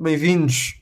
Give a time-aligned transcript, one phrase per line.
[0.00, 0.80] bem-vindos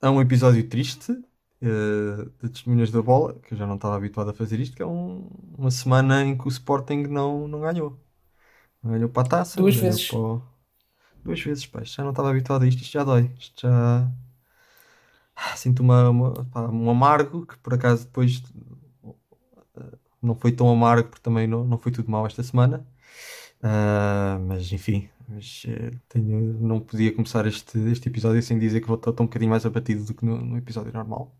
[0.00, 4.30] a um episódio triste uh, de Testemunhas da Bola, que eu já não estava habituado
[4.30, 7.98] a fazer isto, que é um- uma semana em que o Sporting não, não ganhou.
[8.82, 9.60] Não ganhou para a taça.
[9.60, 10.08] Duas vezes.
[10.08, 10.42] para o-
[11.24, 13.30] Duas vezes, pá, já não estava habituado a isto, isto já dói.
[13.38, 14.10] Isto já...
[15.36, 18.42] Ah, Sinto uma, uma- pá, um amargo, que por acaso depois
[19.02, 19.14] uh,
[20.22, 22.86] não foi tão amargo, porque também não, não foi tudo mal esta semana.
[23.62, 28.86] Ah, mas enfim, mas, eh, tenho- não podia começar este, este episódio sem dizer que
[28.86, 31.34] vou estar um bocadinho mais abatido do que no, no episódio normal.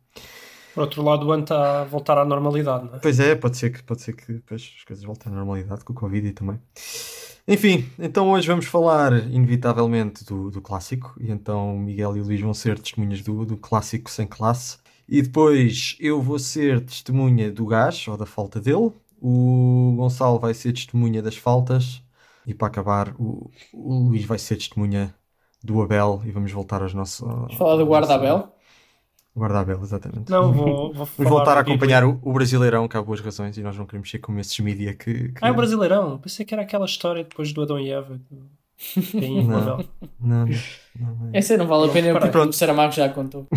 [0.74, 2.98] Por outro lado, o ano está a voltar à normalidade, não é?
[2.98, 5.92] Pois é, pode ser que, pode ser que depois as coisas voltem à normalidade com
[5.92, 6.58] o Covid e também.
[7.46, 12.24] Enfim, então hoje vamos falar inevitavelmente do, do clássico, e então o Miguel e o
[12.24, 17.52] Luís vão ser testemunhas do, do clássico sem classe, e depois eu vou ser testemunha
[17.52, 18.90] do gás, ou da falta dele,
[19.20, 22.02] o Gonçalo vai ser testemunha das faltas,
[22.46, 25.14] e para acabar o, o Luís vai ser testemunha
[25.62, 27.26] do Abel, e vamos voltar aos nossos...
[27.56, 28.52] Falar do guarda-abel?
[29.36, 30.30] Guarda-Abel, exatamente.
[30.30, 33.62] Não, vou, vou Vamos voltar a acompanhar o, o Brasileirão, que há boas razões, e
[33.62, 36.18] nós não queremos ser como esses mídia que, que- Ah, é o Brasileirão.
[36.18, 38.20] Pensei que era aquela história depois do Adão e Eva.
[38.96, 39.58] e Não.
[39.58, 39.88] Abel.
[40.20, 40.46] Não, não,
[41.00, 41.30] não, não.
[41.32, 42.50] Essa não vale a pena porque Pronto.
[42.50, 43.46] o Saramago já contou.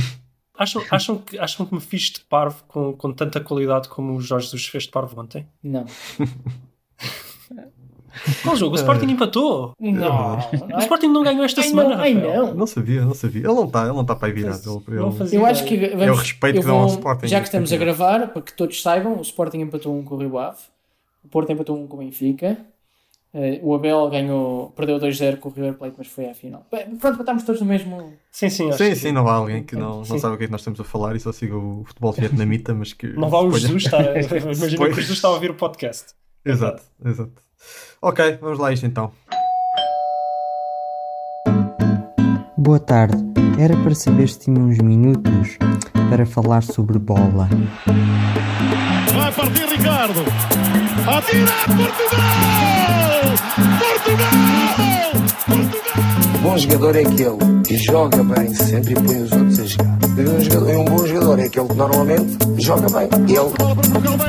[0.59, 4.19] Acham, acham, que, acham que me fiz de parvo com, com tanta qualidade como o
[4.19, 5.45] Jorge Jesus fez de parvo ontem?
[5.61, 5.85] Não.
[8.43, 8.75] Qual jogo?
[8.75, 9.73] O Sporting empatou.
[9.79, 10.37] Não.
[10.75, 11.89] O Sporting não ganhou esta Ai semana.
[11.95, 12.47] não, ai Rafael.
[12.47, 12.53] não.
[12.55, 13.41] Não sabia, não sabia.
[13.45, 14.61] Ele não está, ele não está para virado.
[14.65, 15.91] Não Ele, ele- fazia Eu acho que ideia.
[15.91, 18.53] vamos, É o respeito que dão ao Sporting Já que estamos a gravar, para que
[18.53, 20.57] todos saibam, o Sporting empatou um com o Rio Ave,
[21.23, 22.57] o Porto empatou um com o Benfica,
[23.33, 26.65] eh, o Abel ganhou, perdeu 2-0 com o River Plate, mas foi à final.
[26.99, 28.13] Pronto, estamos todos no mesmo.
[28.31, 28.71] Sim, sim.
[28.71, 30.61] Sim, que sim, não há alguém que não, não sabe o que é que nós
[30.61, 33.07] estamos a falar e só siga o futebol vietnamita, mas que.
[33.07, 34.01] Não vá o Jesus estar.
[34.41, 36.13] Imagina que o Jesus está a ouvir o podcast.
[36.45, 37.41] Exato, exato.
[38.01, 39.11] Ok, vamos lá a isto então.
[42.55, 43.17] Boa tarde.
[43.59, 45.57] Era para saber se tinha uns minutos
[46.09, 47.49] para falar sobre bola.
[49.15, 50.21] Vai partir Ricardo.
[51.07, 52.27] Atira Portugal!
[53.79, 54.46] Portugal!
[56.47, 59.97] Bom jogador é aquele que joga bem sempre e põe os outros a jogar.
[60.17, 63.09] E um, jogador- e um bom jogador é aquele que normalmente joga bem.
[63.27, 64.27] Ele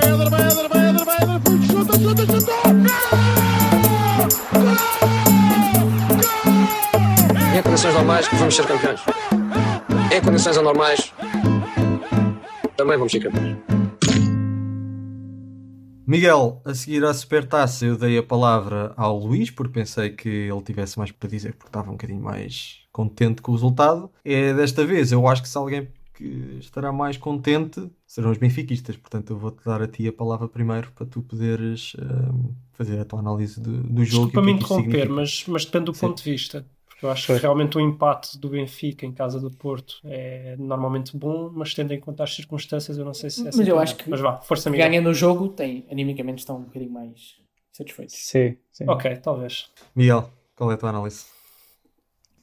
[7.58, 9.00] em condições normais vamos ser campeões.
[10.12, 11.12] Em condições anormais
[12.76, 13.56] também vamos ser campeões.
[16.08, 20.62] Miguel, a seguir à supertaça eu dei a palavra ao Luís porque pensei que ele
[20.62, 24.10] tivesse mais para dizer porque estava um bocadinho mais contente com o resultado.
[24.24, 28.96] É desta vez, eu acho que se alguém que estará mais contente serão os benfiquistas,
[28.96, 33.04] portanto eu vou-te dar a ti a palavra primeiro para tu poderes hum, fazer a
[33.04, 34.28] tua análise do, do jogo.
[34.28, 35.14] Desculpa-me é interromper, significa.
[35.14, 36.06] mas, mas depende do Sim.
[36.06, 36.66] ponto de vista.
[36.98, 41.16] Porque eu acho que realmente o empate do Benfica em casa do Porto é normalmente
[41.16, 43.76] bom, mas tendo em conta as circunstâncias, eu não sei se é Mas assim eu
[43.76, 44.88] tão acho que Mas vá, força Miguel.
[44.88, 47.36] Ganha no jogo, tem, animicamente estão um bocadinho mais
[47.70, 48.16] satisfeitos.
[48.16, 48.84] Sim, sim.
[48.88, 49.70] Ok, talvez.
[49.94, 51.26] Miguel, qual é a tua análise?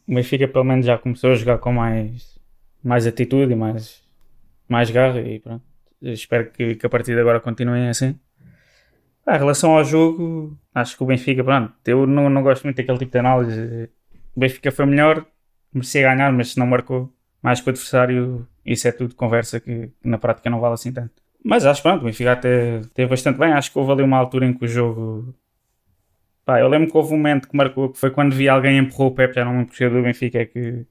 [0.07, 2.39] O Benfica pelo menos já começou a jogar com mais,
[2.81, 4.01] mais atitude e mais,
[4.69, 5.65] mais garra e pronto.
[6.01, 8.17] Espero que, que a partir de agora continuem assim.
[9.25, 12.77] Ah, em relação ao jogo, acho que o Benfica, pronto, eu não, não gosto muito
[12.77, 13.89] daquele tipo de análise.
[14.35, 15.25] O Benfica foi melhor,
[15.73, 19.87] merecia ganhar, mas se não marcou mais que o adversário, isso é tudo conversa que,
[20.01, 21.13] que na prática não vale assim tanto.
[21.43, 23.53] Mas acho pronto, o Benfica até teve bastante bem.
[23.53, 25.35] Acho que houve ali uma altura em que o jogo
[26.45, 29.07] Pá, eu lembro que houve um momento que marcou, que foi quando vi alguém empurrou
[29.07, 30.85] o Pepe, já não me lembro do Benfica, que...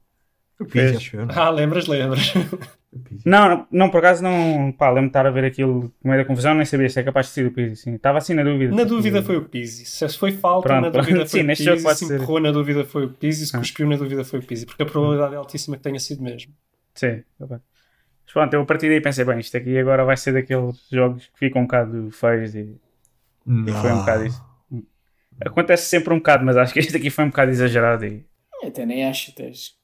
[0.59, 1.27] O Pizzi, não?
[1.29, 2.33] Ah, lembras, lembras.
[3.25, 6.21] Não, não, não, por acaso não, pá, lembro de estar a ver aquilo com meio
[6.21, 7.95] da confusão, nem sabia se é capaz de ser o Pizzi, sim.
[7.95, 8.73] Estava assim na dúvida.
[8.73, 9.85] Na dúvida foi o Pizzi.
[9.85, 11.05] Se foi falta, Pronto, na pronto.
[11.05, 11.95] dúvida foi Sim, o Pizzi.
[12.05, 13.47] Se empurrou, na dúvida foi o Pizzi.
[13.47, 13.59] Se Ah.
[13.59, 14.65] cuspiu, na dúvida foi o Pizzi.
[14.65, 16.53] Porque a probabilidade é altíssima que tenha sido mesmo.
[16.93, 17.21] Sim.
[17.39, 17.59] Mas
[18.33, 21.39] pronto, eu a partir daí pensei, bem, isto aqui agora vai ser daqueles jogos que
[21.39, 22.75] ficam um bocado feios e,
[23.47, 24.41] e foi um bocado isso.
[25.45, 28.25] Acontece sempre um bocado, mas acho que este aqui foi um bocado exagerado e...
[28.63, 29.74] Até nem acho, tens.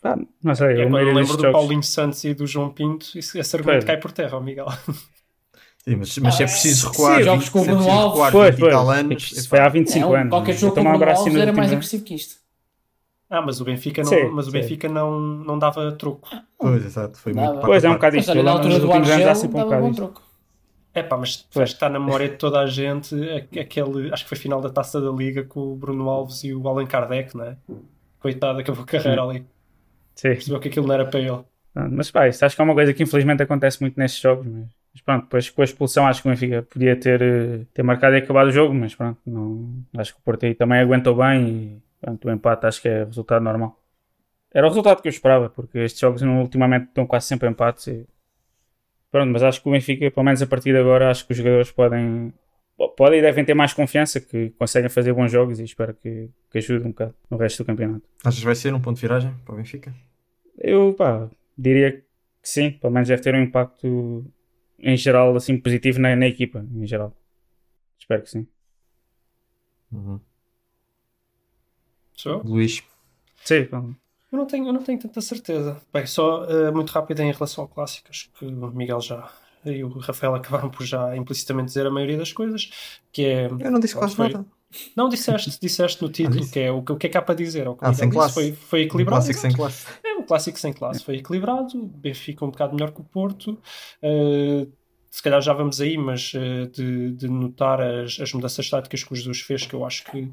[0.00, 1.52] Pá, não sei, É eu maioria lembro do jogos...
[1.52, 3.86] Paulinho Santos e do João Pinto, isso, esse argumento Pois.
[3.86, 4.66] cai por terra, Miguel.
[5.78, 8.28] Sim, mas, mas é Ah, preciso sim, recuar, jogos 20, com o é Bruno Alves.
[8.28, 8.68] recuar Foi, 20 e foi.
[8.68, 10.30] tal anos, Isso foi há 25 Não, anos.
[10.30, 12.42] qualquer Eu jogo com o Bruno Alves era mais agressivo que isto.
[13.28, 14.52] Ah, mas o Benfica não, Sim, mas o sim.
[14.52, 16.28] Benfica não, não dava troco.
[16.58, 17.60] Pois, exato, foi Dava.
[17.60, 18.36] muito Pois é, um bocado isto.
[18.36, 19.96] Eu na altura do Argel sempre um bocado isto.
[19.96, 20.22] troco.
[20.94, 21.70] É pá, mas Pois.
[21.70, 23.14] acho que está na memória de toda a gente
[23.60, 26.66] aquele, acho que foi final da Taça da Liga com o Bruno Alves e o
[26.68, 27.58] Allan Kardec, não é?
[28.20, 29.46] Coitado, acabou a carreira ali.
[30.14, 30.30] Sim.
[30.30, 31.44] Percebeu que aquilo não era para ele.
[31.72, 34.46] Pronto, Mas pá, isso acho que é uma coisa que infelizmente acontece muito nestes jogos.
[34.46, 37.82] Mas, mas pronto, depois com a expulsão acho que o Benfica podia ter, eh, ter
[37.82, 41.16] marcado e acabado o jogo, mas pronto, não, acho que o Porto aí também aguentou
[41.16, 43.76] bem e pronto, o empate acho que é resultado normal.
[44.52, 47.88] era o resultado que eu esperava, porque estes jogos ultimamente estão quase sempre empates.
[47.88, 48.06] E...
[49.10, 51.38] Pronto, mas acho que o Benfica, pelo menos a partir de agora, acho que os
[51.38, 52.32] jogadores podem,
[52.96, 56.58] podem e devem ter mais confiança, que conseguem fazer bons jogos e espero que, que
[56.58, 58.08] ajude um bocado no resto do campeonato.
[58.24, 59.94] Achas que vai ser um ponto de viragem para o Benfica?
[60.58, 62.04] Eu, pá, diria que
[62.42, 64.24] sim, pelo menos deve ter um impacto
[64.78, 67.16] em geral, assim, positivo na, na equipa, em geral.
[67.98, 68.46] Espero que sim.
[69.92, 70.20] Uhum.
[72.14, 72.42] Sou?
[72.44, 72.82] Luís,
[73.44, 73.68] Sim.
[73.70, 75.80] Eu não tenho, eu não tenho tanta certeza.
[75.92, 79.30] Bem, só eh, muito rápido em relação ao clássico, acho que o Miguel já
[79.66, 82.70] e o Rafael acabaram por já implicitamente dizer a maioria das coisas,
[83.12, 83.46] que é.
[83.46, 84.44] eu não disse quase Foi- nada.
[84.96, 86.52] Não, disseste, disseste no título, disse?
[86.52, 87.68] que é o, que- o que é que há para dizer.
[87.68, 88.34] o que Ah, sem disse, classe.
[88.34, 89.16] Foi, foi Um equilibrado.
[89.24, 89.86] clássico sem classe.
[90.02, 91.78] É um clássico sem classe, foi equilibrado.
[91.78, 93.52] O Benfica um bocado melhor que o Porto.
[94.02, 94.70] Uh,
[95.10, 99.12] se calhar já vamos aí, mas uh, de, de notar as, as mudanças táticas que
[99.12, 100.28] o Jesus fez, que eu acho que,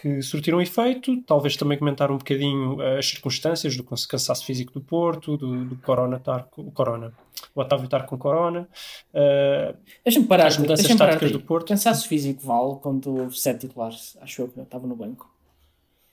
[0.00, 1.20] que surtiram efeito.
[1.22, 5.64] Talvez também comentar um bocadinho uh, as circunstâncias do cansa- cansaço físico do Porto, do,
[5.64, 7.12] do Corona estar com o Corona.
[7.54, 8.68] O Otávio estar com Corona.
[9.12, 10.46] Uh, Deixa-me parar.
[10.46, 11.68] As mudanças parar táticas do Porto.
[11.68, 14.16] Cansaço físico vale quando houve sete titulares.
[14.20, 15.30] Acho eu que eu estava no banco.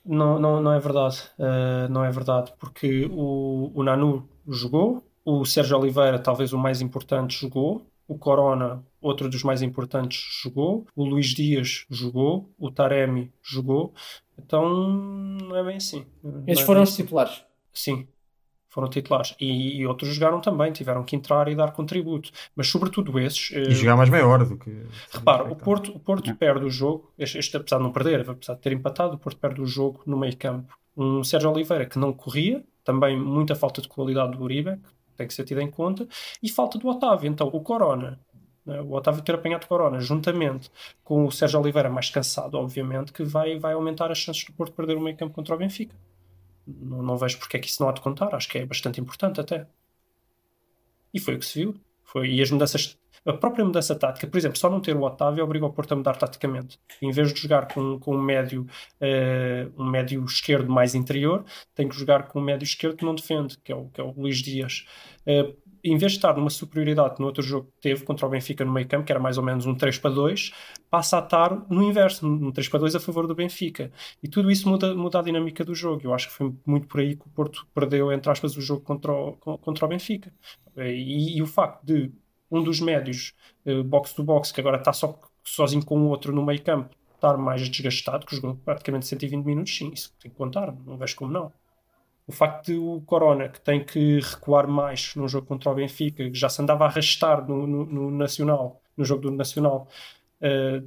[0.04, 1.22] Não, não, não é verdade.
[1.38, 6.80] Uh, não é verdade, porque o, o Nanu jogou, o Sérgio Oliveira, talvez o mais
[6.80, 13.32] importante, jogou, o Corona, outro dos mais importantes, jogou, o Luís Dias jogou, o Taremi
[13.42, 13.94] jogou.
[14.38, 16.06] Então, não é bem assim.
[16.46, 17.02] Esses é foram os assim.
[17.02, 17.44] titulares.
[17.72, 18.06] Sim,
[18.68, 19.34] foram titulares.
[19.40, 22.30] E, e outros jogaram também, tiveram que entrar e dar contributo.
[22.54, 23.50] Mas, sobretudo esses.
[23.50, 24.70] E jogar mais meia hora do que.
[25.10, 28.54] Repara, o Porto, o Porto perde o jogo, este, este, apesar de não perder, apesar
[28.54, 30.72] de ter empatado, o Porto perde o jogo no meio campo.
[30.96, 35.26] Um Sérgio Oliveira que não corria, também muita falta de qualidade do Uribe, que tem
[35.26, 36.06] que ser tida em conta,
[36.42, 37.28] e falta do Otávio.
[37.28, 38.20] Então, o Corona,
[38.82, 40.70] o Otávio ter apanhado Corona, juntamente
[41.04, 44.72] com o Sérgio Oliveira mais cansado, obviamente, que vai, vai aumentar as chances do Porto
[44.72, 45.94] perder o meio campo contra o Benfica.
[46.66, 49.00] Não, não vejo porque é que isso não há de contar, acho que é bastante
[49.00, 49.66] importante até.
[51.12, 51.74] E foi o que se viu.
[52.04, 55.44] Foi, e as mudanças, a própria mudança tática, por exemplo, só não ter o Otávio
[55.44, 56.78] obriga o Porto a mudar taticamente.
[57.02, 58.66] Em vez de jogar com, com um, médio,
[59.00, 61.44] eh, um médio esquerdo mais interior,
[61.74, 64.04] tem que jogar com um médio esquerdo que não defende, que é o, que é
[64.04, 64.86] o Luís Dias.
[65.26, 68.64] Eh, em vez de estar numa superioridade no outro jogo que teve contra o Benfica
[68.64, 70.52] no meio campo, que era mais ou menos um 3 para 2,
[70.90, 73.92] passa a estar no inverso, num 3 para 2 a favor do Benfica.
[74.22, 76.00] E tudo isso muda, muda a dinâmica do jogo.
[76.04, 78.82] Eu acho que foi muito por aí que o Porto perdeu, entre aspas, o jogo
[78.82, 80.32] contra o, contra o Benfica.
[80.76, 82.12] E, e o facto de
[82.50, 83.34] um dos médios,
[83.64, 86.94] eh, box to box, que agora está só, sozinho com o outro no meio campo,
[87.14, 91.16] estar mais desgastado, que jogou praticamente 120 minutos, sim, isso tem que contar, não vejo
[91.16, 91.52] como não.
[92.28, 96.30] O facto de o Corona, que tem que recuar mais num jogo contra o Benfica,
[96.30, 99.88] que já se andava a arrastar no, no, no Nacional, no jogo do Nacional,
[100.40, 100.82] eh,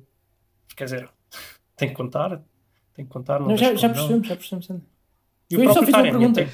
[0.76, 1.10] quer dizer,
[1.76, 2.42] tem que contar,
[2.94, 4.68] tem que contar, não, Não, já, já percebemos, já percebemos.
[5.50, 6.48] E Eu o próprio Taremi, até,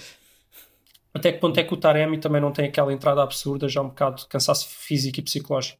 [1.13, 3.89] até que ponto é que o Taremi também não tem aquela entrada absurda, já um
[3.89, 5.79] bocado de cansaço físico e psicológico?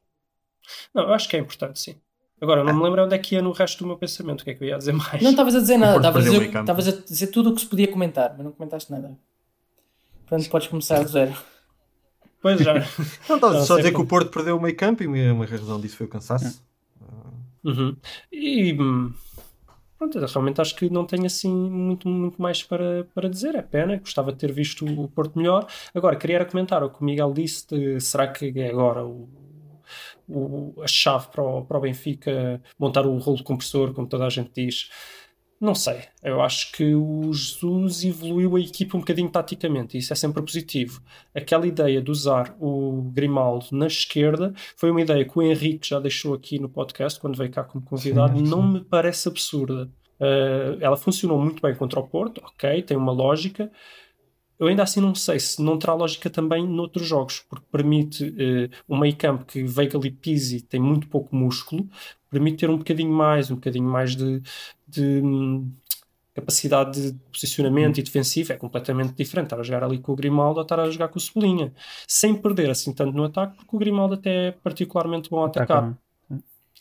[0.94, 1.96] Não, eu acho que é importante, sim.
[2.40, 4.52] Agora, não me lembro onde é que ia no resto do meu pensamento, o que
[4.52, 5.22] é que eu ia dizer mais.
[5.22, 7.88] Não estavas a dizer nada, estavas a estavas a dizer tudo o que se podia
[7.88, 9.18] comentar, mas não comentaste nada.
[10.26, 11.34] Portanto, podes começar do zero.
[12.42, 12.76] Pois já.
[13.28, 13.92] Não, estava Não, só a dizer sempre.
[13.94, 16.64] que o Porto perdeu o meio campo e uma razão disso foi o cansaço.
[17.64, 17.96] Uhum.
[18.32, 19.12] E hum,
[19.98, 23.56] pronto, realmente acho que não tenho assim muito, muito mais para, para dizer.
[23.56, 25.68] É pena, gostava de ter visto o Porto melhor.
[25.94, 29.28] Agora, queria era comentar o que o Miguel disse: de, será que é agora o,
[30.28, 34.30] o- a chave para o, para o Benfica montar o rolo compressor, como toda a
[34.30, 34.90] gente diz?
[35.60, 36.02] Não sei.
[36.22, 40.44] Eu acho que o Jesus evoluiu a equipa um bocadinho taticamente, e isso é sempre
[40.44, 41.02] positivo.
[41.34, 46.00] Aquela ideia de usar o Grimaldo na esquerda foi uma ideia que o Henrique já
[46.00, 48.38] deixou aqui no podcast, quando veio cá como convidado.
[48.38, 48.52] Sim, sim.
[48.52, 49.90] Não me parece absurda.
[50.20, 53.72] Uh, ela funcionou muito bem contra o Porto, ok, tem uma lógica.
[54.60, 58.70] Eu ainda assim não sei se não terá lógica também noutros jogos, porque permite uh,
[58.90, 61.88] um meio campo que Weigl e Pizzi tem muito pouco músculo,
[62.30, 64.42] permite ter um bocadinho mais, um bocadinho mais de,
[64.88, 65.72] de, hum,
[66.34, 70.58] capacidade de posicionamento e defensivo, é completamente diferente estar a jogar ali com o Grimaldo
[70.60, 71.74] ou estar a jogar com o Cebolinha,
[72.08, 75.78] sem perder assim tanto no ataque, porque o Grimaldo até é particularmente bom a atacar.
[75.78, 75.98] Ataca,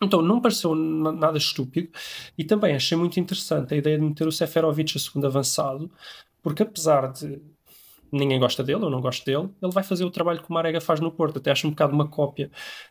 [0.03, 1.89] Então, não pareceu na- nada estúpido.
[2.37, 5.91] E também achei muito interessante a ideia de meter o Seferovic a segundo avançado,
[6.43, 7.41] porque apesar de
[8.13, 10.81] ninguém gosta dele, eu não gosto dele, ele vai fazer o trabalho que o Marega
[10.81, 12.51] faz no Porto, até acho um bocado uma cópia,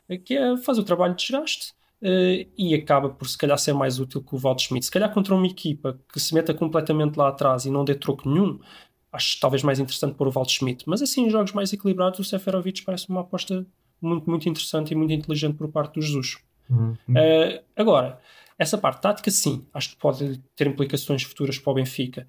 [0.09, 3.73] eh, que é fazer o trabalho de desgaste eh, e acaba por se calhar ser
[3.73, 4.85] mais útil que o Walt Schmidt.
[4.85, 8.29] Se calhar contra uma equipa que se meta completamente lá atrás e não dê troco
[8.29, 8.59] nenhum,
[9.11, 10.83] acho talvez mais interessante pôr o Walt Schmidt.
[10.87, 13.65] Mas assim, em jogos mais equilibrados, o Seferovic parece uma aposta
[14.01, 16.37] muito, muito interessante e muito inteligente por parte do Jesus.
[16.69, 16.93] Uhum.
[17.09, 18.19] Uh, agora,
[18.57, 22.25] essa parte tática, sim, acho que pode ter implicações futuras para o Benfica.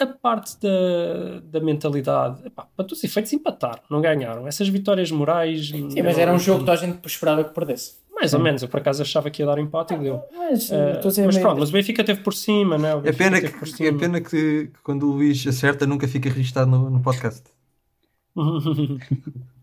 [0.00, 4.46] A parte da, da mentalidade, epá, para todos os efeitos, empataram, não ganharam.
[4.48, 5.68] Essas vitórias morais.
[5.68, 8.02] Sim, mas era um jogo que toda a gente esperava que perdesse.
[8.14, 10.22] Mais ou menos, eu por acaso achava que ia dar empate e deu.
[10.32, 12.94] Mas, Eh, estou a dizer mas meio- pronto, mas o Benfica teve por cima, né?
[12.94, 13.88] O É Benfica pena, teve por que, cima.
[13.88, 17.42] é pena que, que quando o Luís acerta nunca fica registado no, no podcast.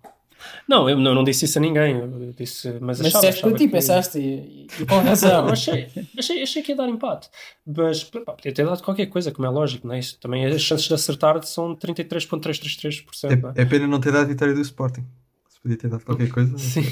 [0.68, 1.96] não, eu não, não disse isso a ninguém.
[1.98, 5.48] Eu disse, mas Mas achava, disseste para ti, que- pensaste e, e, e com razão.
[5.52, 7.30] Achei, achei, achei que ia dar empate.
[7.66, 10.00] Mas pá, podia ter dado qualquer coisa, como é lógico, não é?
[10.00, 13.42] Isso, também as chances de acertar são 33,333%.
[13.42, 13.54] não é?
[13.58, 15.06] É, é pena não ter dado a vitória do Sporting.
[15.50, 16.58] Se podia ter dado qualquer coisa.
[16.58, 16.84] Sim.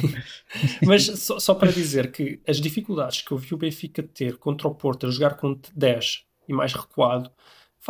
[0.85, 4.67] Mas só, só para dizer que as dificuldades que eu vi o Benfica ter contra
[4.67, 7.31] o Porto a jogar com 10 e mais recuado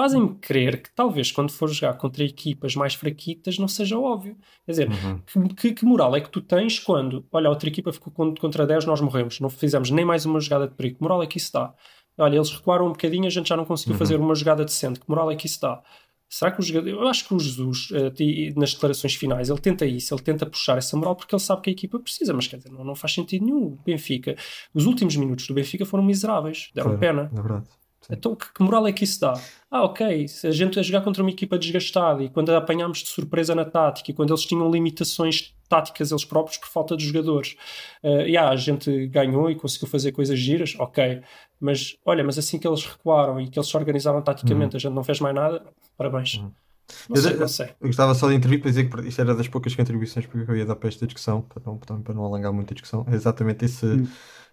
[0.01, 4.37] fazem-me crer que talvez quando for jogar contra equipas mais fraquitas não seja óbvio.
[4.65, 5.47] Quer dizer, Uhum.
[5.49, 8.65] que, que- moral é que tu tens quando, olha, a outra equipa ficou con- contra
[8.65, 10.95] 10, nós morremos, não fizemos nem mais uma jogada de perigo.
[10.97, 11.73] Que moral é que isso dá?
[12.17, 14.99] Olha, eles recuaram um bocadinho, a gente já não conseguiu fazer uma jogada decente.
[14.99, 15.81] Que moral é que isso dá?
[16.31, 16.89] Será que o jogador.
[16.89, 20.77] Eu acho que o Jesus, eh, nas declarações finais, ele tenta isso, ele tenta puxar
[20.77, 23.13] essa moral porque ele sabe que a equipa precisa, mas quer dizer, não, não faz
[23.15, 23.63] sentido nenhum.
[23.73, 24.35] O Benfica,
[24.73, 27.31] os últimos minutos do Benfica foram miseráveis, deram Claro, pena.
[27.33, 27.67] É verdade.
[28.09, 29.33] Então, que, que moral é que isso dá?
[29.69, 32.99] Ah, ok, se a gente a jogar contra uma equipa desgastada e quando a apanhámos
[33.03, 37.05] de surpresa na tática e quando eles tinham limitações táticas eles próprios por falta de
[37.05, 37.55] jogadores,
[38.03, 41.21] uh, yeah, a gente ganhou e conseguiu fazer coisas giras, ok,
[41.59, 44.93] mas olha, mas assim que eles recuaram e que eles se organizaram taticamente, a gente
[44.93, 45.63] não fez mais nada,
[45.95, 46.41] parabéns.
[47.07, 47.65] Não Eu- sei, não sei.
[47.79, 50.55] Eu gostava só de intervir para dizer que isto era das poucas contribuições que eu
[50.55, 53.05] ia dar para esta discussão, para não, para, não alongar muito a discussão.
[53.07, 53.85] É exatamente esse,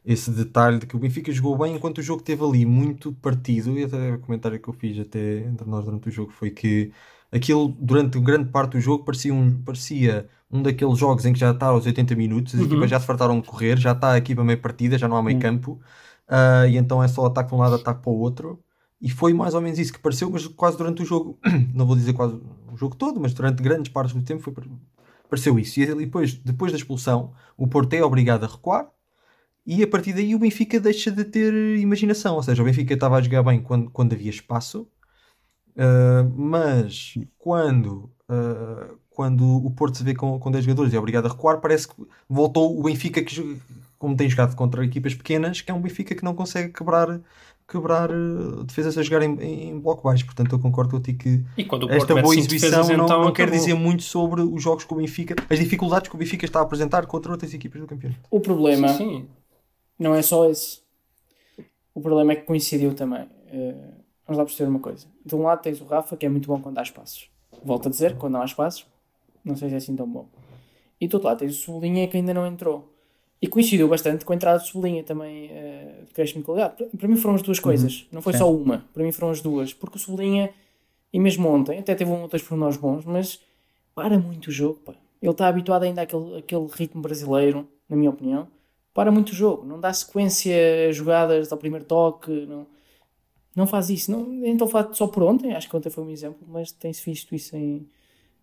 [0.06, 3.78] esse detalhe de que o Benfica jogou bem enquanto o jogo teve ali muito partido.
[3.78, 6.92] E até o comentário que eu fiz até entre nós durante o jogo foi que
[7.32, 11.50] aquilo, durante grande parte do jogo, parecia um, parecia um daqueles jogos em que já
[11.52, 12.66] está aos 80 minutos, as Uhum.
[12.66, 15.22] equipas já se fartaram de correr, já está a equipa meio partida, já não há
[15.22, 15.80] meio campo,
[16.28, 18.62] ah, e então é só ataque de um lado, ataque para o outro.
[19.00, 21.38] E foi mais ou menos isso que pareceu, mas quase durante o jogo,
[21.74, 22.34] não vou dizer quase
[22.72, 24.54] o jogo todo, mas durante grandes partes do tempo foi,
[25.28, 25.80] pareceu isso.
[25.80, 28.90] E depois, depois da expulsão, o Porto é obrigado a recuar
[29.66, 32.36] e a partir daí o Benfica deixa de ter imaginação.
[32.36, 34.86] Ou seja, o Benfica estava a jogar bem quando, quando havia espaço,
[35.76, 40.98] ah, mas quando, ah, quando o Porto se vê com, com 10 jogadores e é
[40.98, 41.94] obrigado a recuar, parece que
[42.28, 43.60] voltou o Benfica que,
[43.98, 47.20] como tem jogado contra equipas pequenas, que é um Benfica que não consegue quebrar
[47.68, 50.24] quebrar eh, defesas a jogar em, em bloco baixo.
[50.24, 53.74] Portanto, eu concordo contigo que E esta boa exibição defesas, não, então não quer dizer
[53.74, 57.06] muito sobre os jogos que o Benfica, as dificuldades que o Benfica está a apresentar
[57.06, 58.20] contra outras equipas do campeonato.
[58.30, 59.26] O problema Sim,
[59.98, 60.80] não é só esse.
[61.94, 63.28] O problema é que coincidiu também.
[63.48, 63.74] Eh,
[64.26, 65.06] vamos lá perceber uma coisa.
[65.24, 67.30] De um lado tens o Rafa, que é muito bom quando há espaços.
[67.64, 68.86] Volto a dizer, quando não há espaços,
[69.44, 70.28] não sei se é assim tão bom.
[71.00, 72.92] E do outro lado tens o Cebolinha que ainda não entrou.
[73.40, 76.76] E coincidiu bastante com a entrada de Cebolinha também, eh, de crescimento de qualidade.
[76.76, 78.06] Para, para mim foram as duas coisas.
[78.12, 78.40] Não foi Sim.
[78.40, 78.84] só uma.
[78.92, 79.72] Para mim foram as duas.
[79.72, 80.50] Porque o Cebolinha,
[81.12, 83.40] e mesmo ontem, até teve um ou dois pormenores bons, mas
[83.94, 84.80] para muito o jogo.
[84.84, 84.94] Pá.
[85.20, 88.48] Ele está habituado ainda àquele, àquele ritmo brasileiro, na minha opinião.
[88.96, 89.66] Para muito o jogo.
[89.66, 92.30] Não dá sequência a jogadas ao primeiro toque.
[92.46, 92.66] Não,
[93.54, 94.10] não faz isso.
[94.10, 95.54] Não, nem estou a falar só por ontem.
[95.54, 97.86] Acho que ontem foi um exemplo, mas tem-se visto isso em,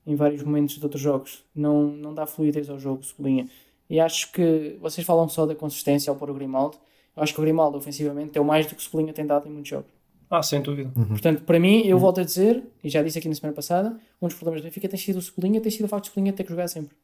[0.05, 1.43] em vários momentos de outros jogos.
[1.55, 3.49] Não, não dá fluidez ao jogo, Cebolinha.
[3.89, 6.77] E acho que vocês falam só da consistência ao pôr o Grimaldo.
[7.17, 9.51] Eu acho que o Grimaldo, ofensivamente, deu mais do que o Cebolinha tem dado em
[9.51, 9.91] muitos jogos.
[10.29, 10.91] ah, sem dúvida.
[11.07, 14.27] Portanto, para mim, eu volto a dizer, e já disse aqui na semana passada, um
[14.27, 16.43] dos problemas do Benfica tem sido o Cebolinha, tem sido o facto de Cebolinha ter
[16.43, 16.95] que jogar sempre.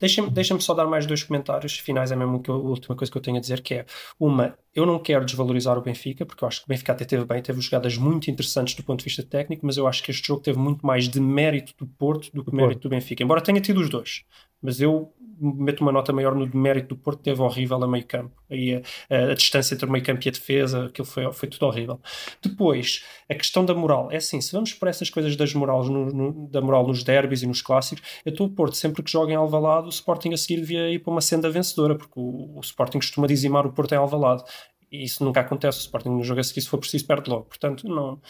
[0.00, 3.10] Deixa-me deixa só dar mais dois comentários finais, é mesmo que eu- a última coisa
[3.12, 3.86] que eu tenho a dizer, que é
[4.18, 7.24] uma, eu não quero desvalorizar o Benfica, porque eu acho que o Benfica até teve
[7.26, 10.26] bem, teve jogadas muito interessantes do ponto de vista técnico, mas eu acho que este
[10.26, 13.60] jogo teve muito mais de mérito do Porto do que mérito do Benfica, embora tenha
[13.60, 14.24] tido os dois.
[14.62, 18.32] Mas eu meto uma nota maior no demérito do Porto, teve horrível a meio campo.
[18.50, 21.48] Aí a, a- a distância entre o meio campo e a defesa, aquilo foi, foi
[21.48, 22.00] tudo horrível.
[22.42, 24.10] Depois, a questão da moral.
[24.10, 27.42] É assim, se vamos por essas coisas das morais no- no- da moral nos derbys
[27.42, 30.36] e nos clássicos, eu estou o Porto, sempre que joga em Alvalade, o Sporting a
[30.36, 33.92] seguir devia ir para uma senda vencedora, porque o, o Sporting costuma dizimar o Porto
[33.92, 34.42] em Alvalade.
[34.90, 35.78] E isso nunca acontece.
[35.78, 37.44] O Sporting no jogo a seguir, se for preciso, perde logo.
[37.44, 38.20] Portanto, não,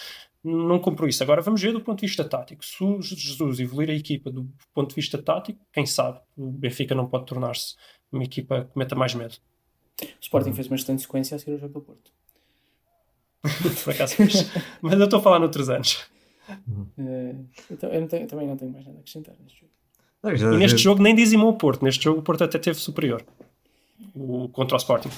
[0.42, 1.22] não compro isso.
[1.22, 2.64] Agora vamos ver do ponto de vista tático.
[2.64, 6.94] Se o Jesus evoluir a equipa do ponto de vista tático, quem sabe o Benfica
[6.94, 7.74] não pode tornar-se
[8.10, 9.34] uma equipa que meta mais medo.
[10.02, 12.10] O Sporting fez uma excelente sequência a seguir o jogo do Porto.
[13.84, 14.50] Por acaso fez.
[14.82, 16.06] Mas eu estou a falar noutros anos.
[16.98, 17.34] Eh,
[17.70, 19.72] então, eu não tenho- também não tenho mais nada a acrescentar neste jogo.
[20.22, 21.84] Não, já- E neste jogo nem dizimou o Porto.
[21.84, 23.24] Neste jogo o Porto até teve superior.
[24.14, 25.10] O, contra o Sporting.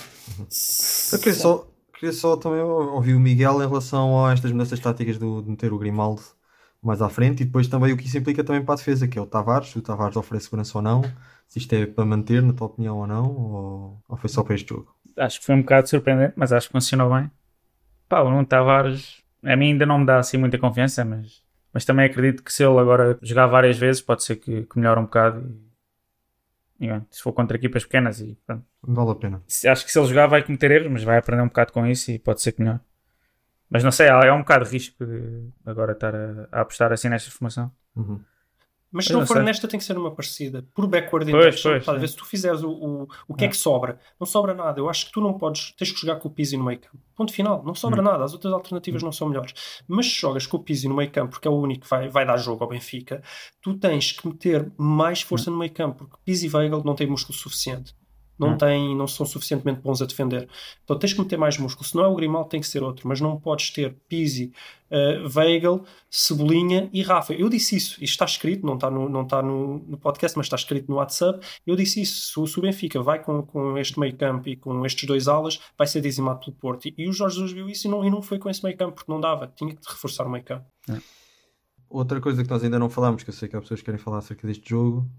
[1.12, 5.18] Eu queria só, queria só também ouvir o Miguel em relação a estas mudanças táticas
[5.18, 6.22] do, de meter o Grimaldo
[6.82, 9.18] mais à frente e depois também o que isso implica também para a defesa, que
[9.18, 11.02] é o Tavares, se o Tavares oferece segurança ou não,
[11.46, 14.54] se isto é para manter, na tua opinião ou não, ou, ou foi só para
[14.54, 14.94] este jogo?
[15.16, 17.30] Acho que foi um bocado surpreendente, mas acho que funcionou bem.
[18.08, 21.84] Pá, o Nuno Tavares A mim ainda não me dá assim muita confiança, mas, mas
[21.84, 25.04] também acredito que se ele agora jogar várias vezes, pode ser que, que melhore um
[25.04, 25.40] bocado.
[26.80, 28.64] E, e, bem, se for contra equipas pequenas, e pronto.
[28.82, 29.42] Vale a pena.
[29.66, 32.10] Acho que se ele jogar vai cometer erros, mas vai aprender um bocado com isso
[32.10, 32.80] e pode ser que melhor.
[33.68, 37.08] Mas não sei, é um bocado de risco de agora estar a, a apostar assim
[37.08, 37.70] nesta formação.
[37.94, 38.20] Uhum.
[38.92, 39.44] Mas se não não for sei.
[39.44, 40.64] nesta, tem que ser uma parecida.
[40.74, 41.52] Por backward ver?
[41.56, 42.06] sim.
[42.08, 44.80] se tu fizeres o, o, o que é que sobra, não sobra nada.
[44.80, 46.98] Eu acho que tu não podes, tens que jogar com o Pizzi no meio campo.
[47.14, 47.74] Ponto final, não Hum.
[47.76, 48.24] sobra nada.
[48.24, 49.54] As outras alternativas não são melhores.
[49.86, 52.08] Mas se jogas com o Pizzi no meio campo, porque é o único que vai,
[52.08, 53.22] vai dar jogo ao Benfica,
[53.62, 55.52] tu tens que meter mais força Hum.
[55.52, 57.94] no meio campo, porque Pizzi e Weigl não têm músculo suficiente.
[58.40, 58.56] Não, Hum.
[58.56, 60.48] têm, não são suficientemente bons a defender.
[60.82, 61.86] Então tens que meter mais músculo.
[61.86, 63.06] Se não é o Grimaldo, tem que ser outro.
[63.06, 64.50] Mas não podes ter Pizzi,
[64.90, 67.34] uh, Weigl, Cebolinha e Rafa.
[67.34, 67.92] Eu disse isso.
[68.02, 70.96] Isto está escrito, não está no, não está no, no podcast, mas está escrito no
[70.96, 71.46] WhatsApp.
[71.66, 72.46] Eu disse isso.
[72.46, 75.86] Se o, Benfica vai com, com este meio campo e com estes dois alas, vai
[75.86, 76.88] ser dizimado pelo Porto.
[76.88, 78.76] E, e o Jorge Jesus viu isso e não, e não foi com esse meio
[78.76, 79.52] campo, porque não dava.
[79.54, 80.64] Tinha que reforçar o meio campo.
[81.88, 83.98] Outra coisa que nós ainda não falámos, que eu sei que há pessoas que querem
[83.98, 85.10] falar acerca deste jogo,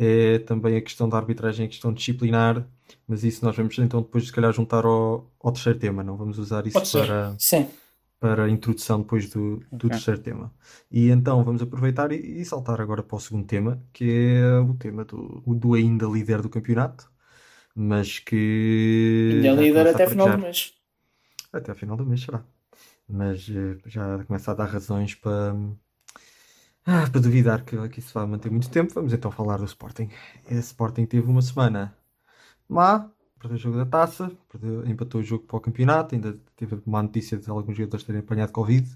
[0.00, 2.66] é também a questão da arbitragem, a questão disciplinar,
[3.06, 6.38] mas isso nós vamos então depois se calhar juntar ao, ao terceiro tema, não vamos
[6.38, 7.68] usar isso para, Sim.
[8.20, 9.90] para a introdução depois do, do Ok.
[9.90, 10.54] terceiro tema.
[10.90, 14.04] E então vamos aproveitar e, e saltar agora para o segundo tema, que
[14.38, 17.10] é o tema do, do ainda líder do campeonato,
[17.74, 20.74] mas que Ainda é líder até final do mês.
[21.52, 22.44] Até ao final do mês será.
[23.08, 25.54] Mas eh, já começa a dar razões para,
[26.86, 28.92] ah, para duvidar que, que isso vai manter muito tempo.
[28.94, 30.08] Vamos então falar do Sporting.
[30.50, 31.96] O Sporting teve uma semana
[32.68, 36.80] má, perdeu o jogo da taça, perdeu- empatou o jogo para o campeonato, ainda teve
[36.86, 38.88] uma notícia de alguns jogadores terem apanhado Covid,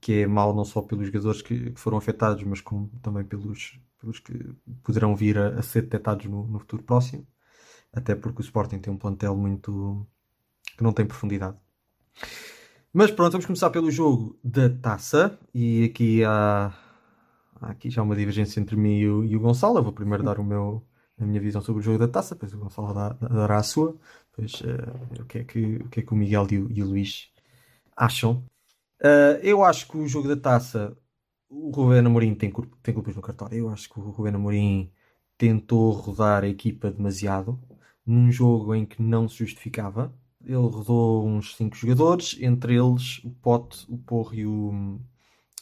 [0.00, 3.80] que é mau não só pelos jogadores que, que foram afetados, mas como também pelos,
[4.00, 4.34] pelos que
[4.82, 7.26] poderão vir a, a ser detectados no, no futuro próximo.
[7.92, 10.06] Até porque o Sporting tem um plantel muito
[10.76, 11.56] que não tem profundidade.
[12.92, 15.38] Mas pronto, vamos começar pelo jogo da taça.
[15.54, 16.72] E aqui há,
[17.62, 19.78] há aqui já uma divergência entre mim e o, e o Gonçalo.
[19.78, 20.84] Eu vou primeiro dar o meu,
[21.18, 23.96] a minha visão sobre o jogo da taça, depois o Gonçalo dá- dará a sua.
[24.30, 26.82] Depois eh, o, que é que, o que é que o Miguel e o, e
[26.82, 27.30] o Luís
[27.96, 28.44] acham.
[29.02, 30.96] Eh, eu acho que o jogo da taça,
[31.50, 33.58] o Rubén Amorim tem, tem culpas no cartório.
[33.58, 34.92] Eu acho que o Rubén Amorim
[35.38, 37.60] tentou rodar a equipa demasiado
[38.06, 40.14] num jogo em que não se justificava.
[40.44, 45.00] Ele rodou uns 5 jogadores, entre eles o Pote, o Porro e o,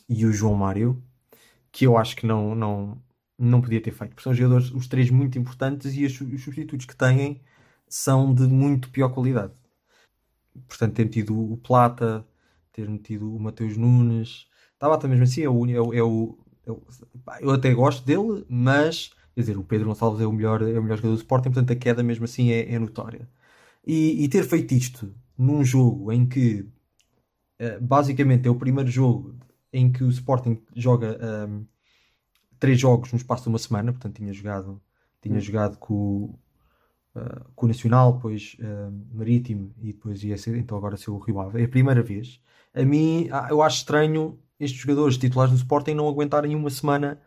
[0.09, 1.03] e o João Mário,
[1.73, 3.03] que eu acho que não, não,
[3.39, 6.87] não podia ter feito, porque são jogadores, os três muito importantes e os, os substitutos
[6.87, 7.41] que têm
[7.89, 9.53] são de muito pior qualidade.
[10.69, 12.27] Portanto, ter metido o Plata,
[12.73, 14.47] ter metido o Mateus Nunes,
[14.81, 16.83] até mesmo assim, é o, é o, é o- é o-
[17.41, 20.83] eu até gosto dele, mas quer dizer, o Pedro Gonçalves é o melhor, é o
[20.83, 23.29] melhor jogador do Sporting, portanto a queda mesmo assim é, é notória.
[23.87, 26.67] E, e ter feito isto num jogo em que
[27.59, 29.37] eh, basicamente é o primeiro jogo
[29.73, 31.65] em que o Sporting joga ehm,
[32.59, 34.81] três jogos no espaço de uma semana, portanto tinha jogado,
[35.21, 36.39] tinha jogado com, o,
[37.17, 41.19] eh, com o Nacional, depois eh, Marítimo e depois ia ser, então agora ser o
[41.19, 41.63] Rio Ave.
[41.63, 42.41] É a primeira vez.
[42.75, 47.21] A mim, ah, eu acho estranho estes jogadores titulares do Sporting não aguentarem uma semana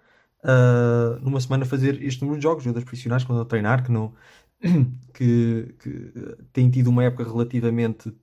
[0.44, 3.92] ah, numa semana fazer este número de jogos, jogadores profissionais que andam a treinar, que
[3.92, 4.14] não
[5.14, 6.14] que, que
[6.52, 8.14] têm tido uma época relativamente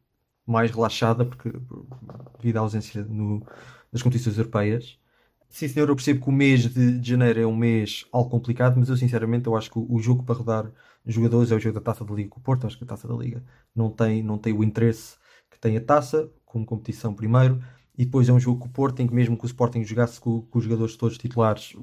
[0.46, 1.52] mais relaxada porque
[2.38, 3.44] devido à ausência no,
[3.92, 4.98] das competições europeias.
[5.48, 8.76] Sim, senhor, eu percebo que o mês de, de janeiro é um mês algo complicado,
[8.78, 10.72] mas eu sinceramente eu acho que o, o jogo para rodar
[11.06, 12.66] jogadores é o jogo da Taça da Liga com o Porto.
[12.66, 13.42] Acho que a Taça da Liga
[13.74, 15.16] não tem, não tem o interesse
[15.50, 17.60] que tem a Taça como competição primeiro.
[17.98, 20.20] E depois é um jogo com o Porto em que mesmo que o Sporting jogasse
[20.20, 21.74] com, com os jogadores todos titulares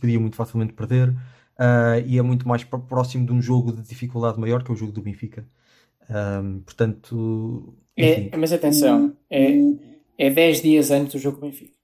[0.00, 1.14] podia muito facilmente perder.
[1.56, 4.74] Ah, e é muito mais pró- próximo de um jogo de dificuldade maior que é
[4.74, 5.46] o jogo do Benfica.
[6.08, 9.52] Ahm, portanto, enfim, É, mas atenção, é,
[10.22, 11.74] é 10 dias antes do jogo com o Benfica.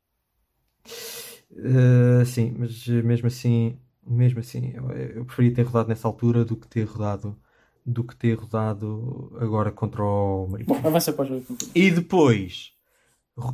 [1.50, 6.44] Uh, sim, mas uh, mesmo assim, mesmo assim, eu, eu preferia ter rodado nessa altura
[6.44, 7.36] do que ter rodado,
[7.84, 10.80] do que ter rodado agora contra o Marítimo.
[10.80, 11.46] Bom, avança para o jogo.
[11.74, 12.70] E depois,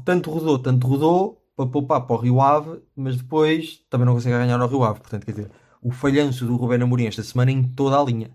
[0.04, 4.36] tanto rodou, tanto rodou para poupar para o Rio Ave, mas depois também não consegue
[4.36, 5.00] ganhar ao Rio Ave.
[5.00, 8.30] Portanto, quer dizer, o falhanço do Rubén Amorim esta semana em toda a linha.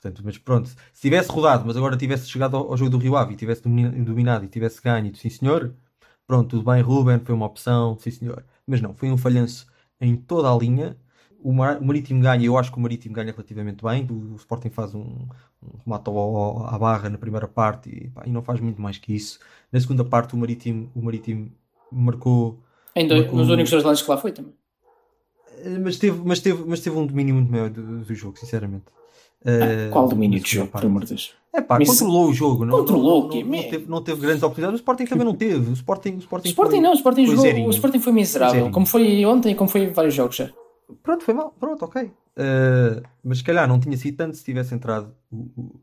[0.00, 3.16] Portanto, mas pronto, se tivesse rodado, mas agora tivesse chegado ao, ao jogo do Rio
[3.16, 5.74] Ave e tivesse dominado e tivesse ganho, sim senhor,
[6.26, 8.42] pronto, tudo bem, Ruben, foi uma opção, sim senhor.
[8.66, 9.66] Mas não, foi um falhanço
[10.00, 10.96] em toda a linha.
[11.42, 14.06] O, Mar- o Marítimo ganha, eu acho que o Marítimo ganha relativamente bem.
[14.10, 15.26] O, o Sporting faz um,
[15.62, 16.10] um remate
[16.66, 19.38] à barra na primeira parte e, pá, e não faz muito mais que isso.
[19.72, 21.50] Na segunda parte, o Marítimo, o Marítimo
[21.92, 22.62] marcou.
[22.96, 24.54] Em dois- marcou- nos únicos dois lances que lá foi também.
[25.58, 28.84] eh, mas teve, mas teve, mas teve um domínio muito maior do, do jogo, sinceramente.
[29.44, 30.82] Eh, Qual domínio de jogo, parte.
[30.82, 31.32] por amor de Deus?
[31.52, 34.42] É pá, Mas- controlou o jogo, não, Controlou, não, não, não teve, não teve grandes
[34.42, 34.78] oportunidades.
[34.78, 35.70] O Sporting também não teve.
[35.70, 37.66] O Sporting, o Sporting, O Sporting foi- não, o Sporting, foi jogou, zerinho.
[37.66, 38.72] o Sporting foi miserável, Zerinho.
[38.72, 40.50] como foi ontem como foi em vários jogos já.
[41.02, 42.10] Pronto, foi mal, pronto, ok.
[42.36, 45.80] Eh, mas se calhar não tinha sido tanto se tivesse entrado o, o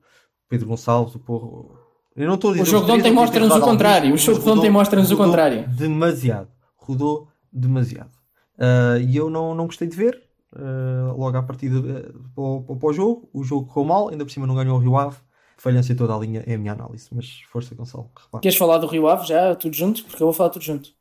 [0.47, 1.77] Pedro Gonçalves, o Porro.
[2.15, 4.13] Eu não estou a dizer O jogo de ontem mostra-nos o contrário.
[4.13, 5.67] O jogo de ontem mostra-nos o contrário.
[5.69, 6.47] Demasiado.
[6.77, 8.11] Rodou demasiado.
[8.59, 10.21] Eh, e eu não, não gostei de ver.
[10.57, 14.25] Eh, logo à partida eh, para, o- para o jogo, o jogo correu mal, ainda
[14.25, 15.17] por cima não ganhou o Rio Ave.
[15.57, 18.11] Falhança em toda a linha é a minha análise, mas força, Gonçalo.
[18.15, 18.43] repara.
[18.43, 20.03] Queres falar do Rio Ave já, tudo junto?
[20.05, 20.91] Porque eu vou falar tudo junto.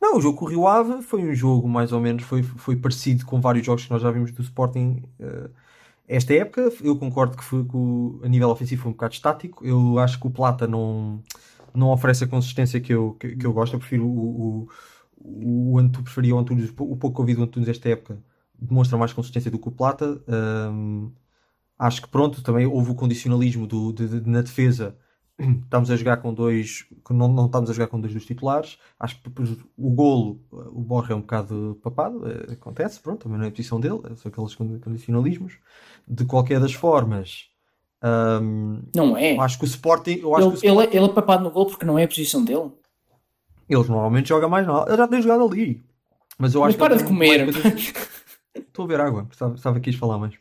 [0.00, 2.76] Não, o jogo com o Rio Ave foi um jogo mais ou menos, foi, foi
[2.76, 5.50] parecido com vários jogos que nós já vimos do Sporting eh,
[6.08, 6.72] esta época.
[6.82, 9.64] Eu concordo que, foi, que o- a nível ofensivo foi um bocado estático.
[9.66, 11.22] Eu acho que o Plata não,
[11.74, 13.74] não oferece a consistência que eu, que, que eu gosto.
[13.76, 14.68] Eu prefiro o,
[15.18, 18.22] o, o Antunes, preferia o Antunes, o pouco que eu vi do Antunes esta época
[18.60, 20.22] demonstra mais consistência do que o Plata.
[20.28, 21.10] Ahm,
[21.78, 24.96] acho que pronto, também houve o condicionalismo do, de- de- na defesa.
[25.38, 28.78] Estamos a jogar com dois, não, não estamos a jogar com dois dos titulares.
[28.98, 29.30] Acho que
[29.76, 33.50] o golo, o Borja é um bocado papado, eh, acontece, pronto, também não é a
[33.50, 35.58] posição dele, são aqueles condi- condicionalismos.
[36.08, 37.50] De qualquer das formas,
[38.00, 39.36] ahm, Não é.
[39.38, 41.50] acho que o Sporting, eu acho Ele, que o ele, Sporting- ele é papado no
[41.50, 42.70] gol porque não é a posição dele.
[43.68, 45.84] eles normalmente jogam mais na Ele já tem jogado ali,
[46.38, 47.46] mas eu acho Mas que para ele de comer.
[48.58, 50.34] Estou a ver água, estava, aqui a falar mais.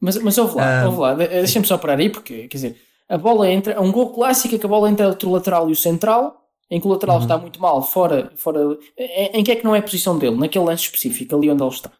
[0.00, 0.86] Mas, mas ouve lá, Ah.
[0.86, 2.76] ouve lá, de- deixa-me só parar aí, porque, quer dizer,
[3.08, 5.68] a bola entra, é um gol clássico é que a bola entra entre o lateral
[5.68, 6.94] e o central, em que o Uhum.
[6.94, 10.18] lateral está muito mal, fora, fora em, em que é que não é a posição
[10.18, 11.90] dele, naquele lance específico, ali onde ele está.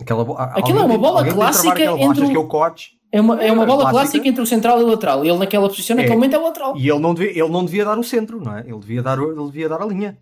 [0.00, 0.22] Aquela
[0.54, 3.50] Aquilo é uma bola tem clássica entre achas o- que é Coach É uma, é
[3.50, 3.90] uma É, bola clássica.
[4.02, 5.24] clássica entre o central e o lateral.
[5.24, 6.16] Ele naquela posição, naquele É.
[6.16, 6.76] momento é o lateral.
[6.76, 8.60] E ele não, devia, ele não devia dar o centro, não é?
[8.60, 10.18] Ele devia dar, ele devia dar a linha.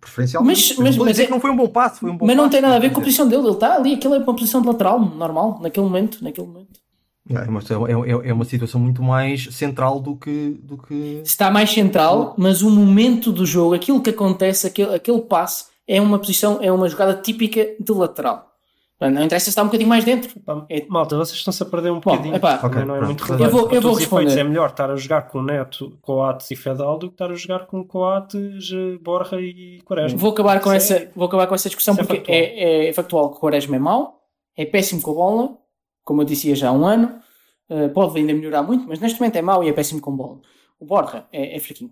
[0.00, 0.60] Preferencialmente.
[0.60, 2.16] Mas- Eu não mas- mas dizer é- que não foi um bom passo, foi um
[2.16, 3.42] bom Mas não passo, tem nada a ver com a posição dele.
[3.42, 6.22] Ele está ali, aquilo é uma posição de lateral, normal, naquele momento.
[6.22, 6.80] Naquele momento.
[7.28, 10.60] É, mas é, é- é uma situação muito mais central do que.
[10.62, 11.22] Do que...
[11.24, 16.00] Está mais central, mas o momento do jogo, aquilo que acontece, aquele, aquele passe, é
[16.00, 18.52] uma posição, é uma jogada típica de lateral.
[18.98, 20.30] Não interessa se está um bocadinho mais dentro.
[20.70, 22.34] É- Malta, vocês estão-se a perder um bocadinho.
[22.34, 23.08] epá, Também Ok, não é pronto.
[23.10, 23.52] muito Eu relevante.
[23.52, 24.40] vou- eu vou os efeitos, responder.
[24.40, 27.66] É melhor estar a jogar com Neto, Coates e Fedal do que estar a jogar
[27.66, 28.70] com Coates,
[29.02, 30.18] Borja e Quaresma.
[30.18, 32.88] Vou acabar com, Isso é- essa, vou acabar com essa discussão isso é porque é,
[32.88, 34.22] é factual que o Quaresma é mau,
[34.56, 35.58] é péssimo com a bola,
[36.02, 37.20] como eu dizia já há um ano,
[37.68, 40.38] eh, pode ainda melhorar muito, mas neste momento é mau e é péssimo com bola.
[40.80, 41.90] O Borja é, é fraquinho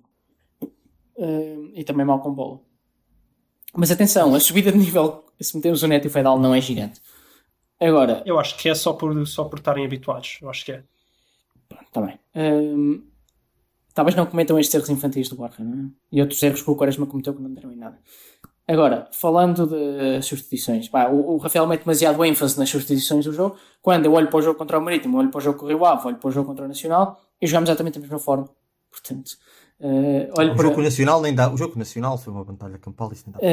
[1.17, 2.61] Eh, e também mau com bola.
[3.77, 6.61] Mas atenção, a subida de nível, se metermos o Neto e o Fedal, não é
[6.61, 7.01] gigante.
[7.81, 10.39] Agora, Eu acho que é só por, só por estarem habituados.
[10.41, 10.83] Eu acho que é.
[11.87, 12.19] Está bem.
[12.35, 13.03] Hum,
[13.93, 15.91] talvez não cometam estes erros infantis do Borja, não é?
[16.13, 17.99] E outros erros que o Quaresma cometeu que não deram em nada.
[18.67, 23.57] Agora, falando de substituições, pá, o, o Rafael mete demasiado ênfase nas substituições do jogo.
[23.83, 25.69] Quando eu olho para o jogo contra o Marítimo, olho para o jogo com o
[25.69, 28.49] Rio Ave, olho para o jogo contra o Nacional e jogamos exatamente da mesma forma.
[28.91, 29.33] Portanto,
[30.39, 30.69] olho O para.
[30.69, 31.53] jogo nacional nem dá.
[31.53, 33.39] O jogo nacional foi uma batalha campal, isso nem dá.
[33.39, 33.49] para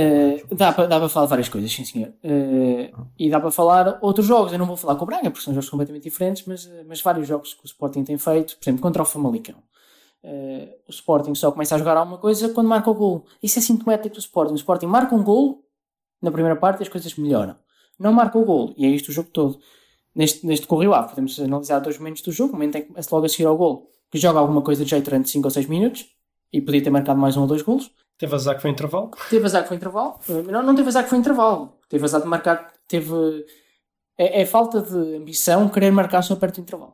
[0.48, 0.56] falar.
[0.58, 2.14] dá, para, dá para falar várias coisas, sim senhor.
[2.24, 4.54] Eh, e dá para falar outros jogos.
[4.54, 7.28] Eu não vou falar com o Braga, porque são jogos completamente diferentes, mas, mas vários
[7.28, 9.56] jogos que o Sporting tem feito, por exemplo, contra o Famalicão.
[10.24, 13.26] Eh, o Sporting só começa a jogar alguma coisa quando marca o gol.
[13.42, 14.54] Isso é sintomático do Sporting.
[14.54, 15.66] O Sporting marca um gol
[16.22, 17.56] na primeira parte e as coisas melhoram.
[18.00, 19.60] Não marca o gol, e é isto o jogo todo.
[20.14, 23.26] Neste, neste correu A, podemos analisar dois momentos do jogo, o momento em que logo
[23.26, 26.06] a seguir ao gol, que joga alguma coisa de jeito durante 5 ou 6 minutos,
[26.54, 27.90] e podia ter marcado mais um ou dois golos.
[28.18, 29.10] Teve azar que foi intervalo.
[29.30, 30.20] Teve azar que foi intervalo?
[30.52, 31.74] Não, não teve azar que foi intervalo.
[31.90, 32.72] Teve azar de marcar.
[32.88, 33.14] Teve.
[34.18, 36.94] É, é falta de ambição querer marcar só perto do intervalo.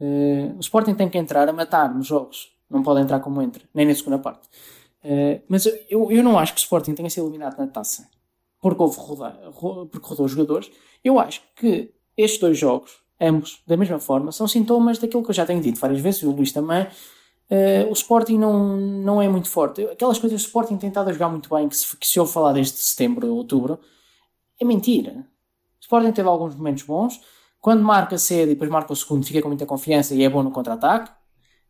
[0.00, 2.48] Eh, o Sporting tem que entrar a matar nos jogos.
[2.70, 4.48] Não pode entrar como entra, nem na segunda parte.
[5.02, 8.08] Eh, mas eu, eu não acho que o Sporting tenha sido eliminado na taça
[8.60, 10.70] porque houve rodar, ro- porque rodou os jogadores.
[11.04, 15.34] Eu acho que estes dois jogos, ambos da mesma forma, são sintomas daquilo que eu
[15.34, 16.86] já tenho dito várias vezes, e o Luís também,
[17.50, 19.80] Uh, o Sporting não, não é muito forte.
[19.84, 22.20] Aquelas coisas que o Sporting tem estado a jogar muito bem, que se, que se
[22.20, 23.78] ouve falar desde setembro ou outubro,
[24.60, 25.12] é mentira.
[25.80, 27.18] O Sporting teve alguns momentos bons.
[27.58, 30.42] Quando marca cedo e depois marca o segundo, fica com muita confiança e é bom
[30.42, 31.10] no contra-ataque.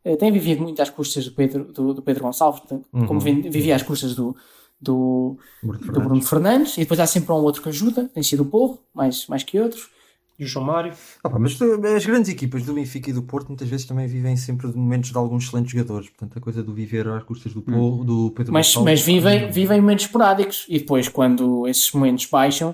[0.04, 2.60] Uh, tem vivido muito às custas do Pedro, do, do Pedro Gonçalves,
[2.92, 3.06] Uhum.
[3.06, 4.34] como vi- vivia às custas do,
[4.80, 6.04] do, Bruno do Fernandes.
[6.08, 6.76] Bruno Fernandes.
[6.76, 9.44] E depois há sempre um ou outro que ajuda, tem sido o Porro, mais, mais
[9.44, 9.88] que outros.
[10.38, 10.92] E o João Mário.
[11.24, 11.58] Ah, pá, mas
[11.96, 15.10] as grandes equipas do Benfica e do Porto muitas vezes também vivem sempre de momentos
[15.10, 16.08] de alguns excelentes jogadores.
[16.10, 18.54] Portanto, a coisa do viver às custas do, Pol- do Pedro Hum.
[18.54, 22.72] Mas, Gonçalves- mas vivem, vivem momentos esporádicos e depois, quando esses momentos baixam,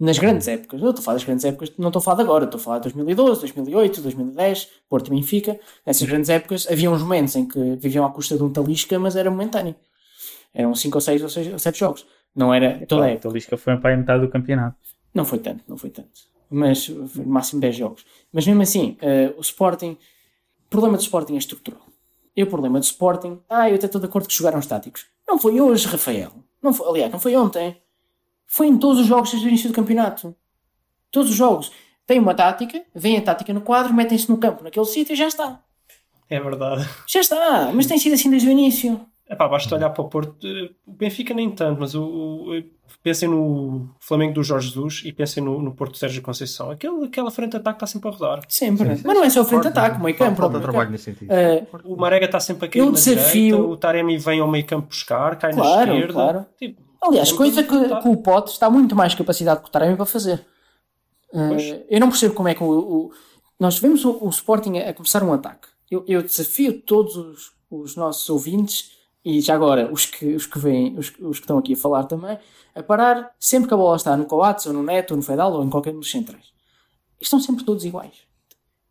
[0.00, 2.22] nas grandes épocas, eu estou a falar das grandes épocas, não estou a falar de
[2.22, 5.60] agora, estou a falar de 2012, 2008, 2010, Porto e Benfica.
[5.86, 9.14] Nessas grandes épocas havia uns momentos em que viviam à custa de um talisca, mas
[9.14, 9.74] era momentâneo.
[10.54, 12.06] Eram 5 ou 6 ou 6 ou 7 jogos.
[12.34, 13.28] Não era toda a época.
[13.28, 14.76] A Lisca foi para a metade do campeonato.
[15.14, 16.08] Não foi tanto, não foi tanto.
[16.50, 18.04] Mas no máximo 10 jogos.
[18.32, 19.98] Mas mesmo assim, eh, o Sporting,
[20.66, 21.82] o problema do Sporting é estrutural.
[22.36, 25.06] E o problema do Sporting, ah, eu até estou de acordo que jogaram estáticos.
[25.26, 26.32] Não foi hoje, Rafael.
[26.62, 27.80] Não foi, aliás, não foi ontem.
[28.46, 30.34] Foi em todos os jogos desde o início do campeonato.
[31.10, 31.70] Todos os jogos.
[32.06, 35.26] Tem uma tática, vem a tática no quadro, metem-se no campo, naquele sítio e já
[35.26, 35.60] está.
[36.28, 36.88] É verdade.
[37.06, 39.00] Já está, mas tem sido assim desde o início.
[39.28, 40.46] Epá, basta olhar para o Porto.
[40.46, 42.62] eh, O Benfica nem tanto, mas o, o-
[43.02, 46.70] pensem no Flamengo do Jorge Jesus e pensem no, no Porto de Sérgio Conceição.
[46.70, 48.42] Aquele, aquela frente de ataque está sempre a rodar.
[48.48, 48.88] Sempre.
[48.88, 50.36] Mas não é só o frente de ataque, o meio campo.
[50.36, 51.30] Falta trabalho nesse sentido.
[51.32, 54.50] Eh, O Marega está sempre a cair Eu na desafio- direita, o Taremi vem ao
[54.50, 56.12] meio campo buscar, cai Claro, na esquerda.
[56.12, 56.46] claro.
[56.58, 57.68] Tipo, aliás, coisa que,
[58.02, 60.44] que o Pote está muito mais capacidade que o Taremi para fazer.
[61.32, 61.62] Pois.
[61.90, 62.68] eu não percebo como é que o.
[62.68, 63.10] o-
[63.58, 65.68] nós vemos o, o Sporting a, a começar um ataque.
[65.90, 68.90] Eu, eu desafio todos os, os nossos ouvintes
[69.24, 72.04] e já agora os que, os que vêm, os, os que estão aqui a falar
[72.04, 72.38] também,
[72.74, 75.52] a parar sempre que a bola está no Coates, ou no Neto, ou no Fedal,
[75.52, 76.52] ou em qualquer um dos centrais.
[77.20, 78.12] Estão sempre todos iguais.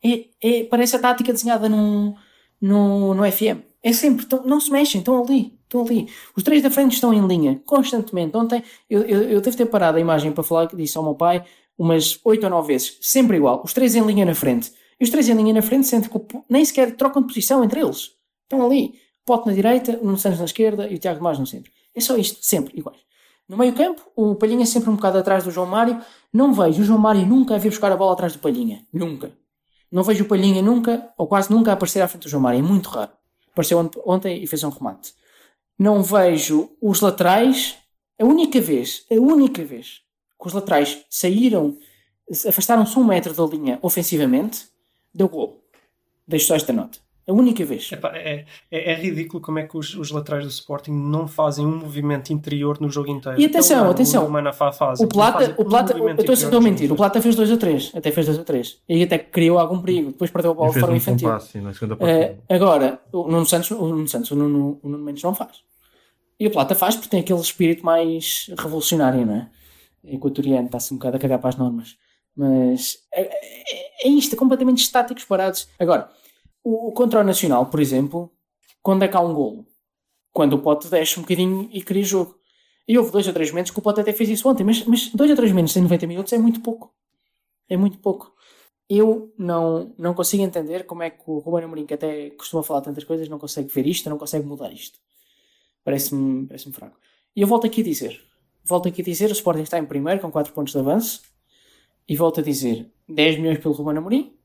[0.03, 2.15] É, é- parece a tática desenhada num,
[2.59, 3.61] no, no FM.
[3.81, 6.07] É sempre, tão- não se mexem, estão ali, estão ali.
[6.35, 8.35] Os três da frente estão em linha, constantemente.
[8.35, 11.43] Ontem, eu, eu, eu devo ter parado a imagem para falar disso ao meu pai
[11.77, 13.61] umas oito ou nove vezes, sempre igual.
[13.65, 14.71] Os três em linha na frente.
[14.99, 16.19] E os três em linha na frente sentem que
[16.49, 18.11] nem sequer trocam de posição entre eles.
[18.43, 18.93] Estão ali.
[19.25, 21.71] Pote na direita, o Nuno Santos na esquerda e o Tiago Tomás no centro.
[21.95, 22.99] É só isto, sempre iguais.
[23.47, 26.01] No meio campo, o Palhinha sempre um bocado atrás do João Mário.
[26.31, 28.85] Não vejo o João Mário nunca a vir buscar a bola atrás do Palhinha.
[28.91, 29.31] Nunca.
[29.91, 32.59] Não vejo o Palhinha nunca, ou quase nunca, a aparecer à frente do João Mário.
[32.59, 33.11] É muito raro.
[33.51, 35.13] Apareceu ont- ontem e fez um remate.
[35.77, 37.77] Não vejo os laterais.
[38.19, 40.01] A única vez, a única vez
[40.39, 41.77] que os laterais saíram,
[42.31, 44.67] se afastaram-se um metro da linha ofensivamente,
[45.13, 45.63] deu gol.
[46.27, 46.99] Deixo só esta nota.
[47.25, 47.89] A única vez.
[47.91, 51.65] epá, é, é, é ridículo como é que os, os laterais do Sporting não fazem
[51.65, 53.39] um movimento interior no jogo inteiro.
[53.39, 54.27] E atenção, Até o- atenção.
[54.27, 54.99] O Manafá faz.
[54.99, 58.11] O Plata, o Plata, eu estou a mentir, o Plata fez 2 a 3, até
[58.11, 58.77] fez 2 a 3.
[58.89, 61.29] E até criou algum perigo, depois perdeu a bola de forma um infantil.
[61.29, 62.39] passe partida.
[62.49, 65.63] agora, o Nuno Santos, o Nuno Santos, o Nuno, o Nuno Mendes não faz.
[66.37, 69.49] E o Plata faz porque tem aquele espírito mais revolucionário, não é?
[70.05, 71.95] Equatoriano, está-se um bocado a cagar para as normas.
[72.35, 75.69] Mas é, é, é isto, é completamente estáticos, parados.
[75.79, 76.09] Agora,
[76.63, 78.31] o, contra o Nacional, por exemplo,
[78.81, 79.67] quando é que há um golo?
[80.31, 82.39] Quando o Pote desce um bocadinho e cria jogo.
[82.87, 85.09] E houve dois ou três momentos que o Pote até fez isso ontem, mas, mas
[85.09, 86.93] dois ou três momentos em 90 minutos é muito pouco.
[87.69, 88.33] É muito pouco.
[88.89, 92.81] Eu não, não consigo entender como é que o Ruben Amorim, que até costuma falar
[92.81, 94.99] tantas coisas, não consegue ver isto, não consegue mudar isto.
[95.83, 96.97] Parece-me parece fraco.
[97.35, 98.21] E eu volto aqui a dizer,
[98.63, 101.21] volto aqui a dizer, o Sporting está em primeiro com 4 pontos de avanço,
[102.07, 104.37] e volto a dizer, 10 milhões pelo Ruben Amorim,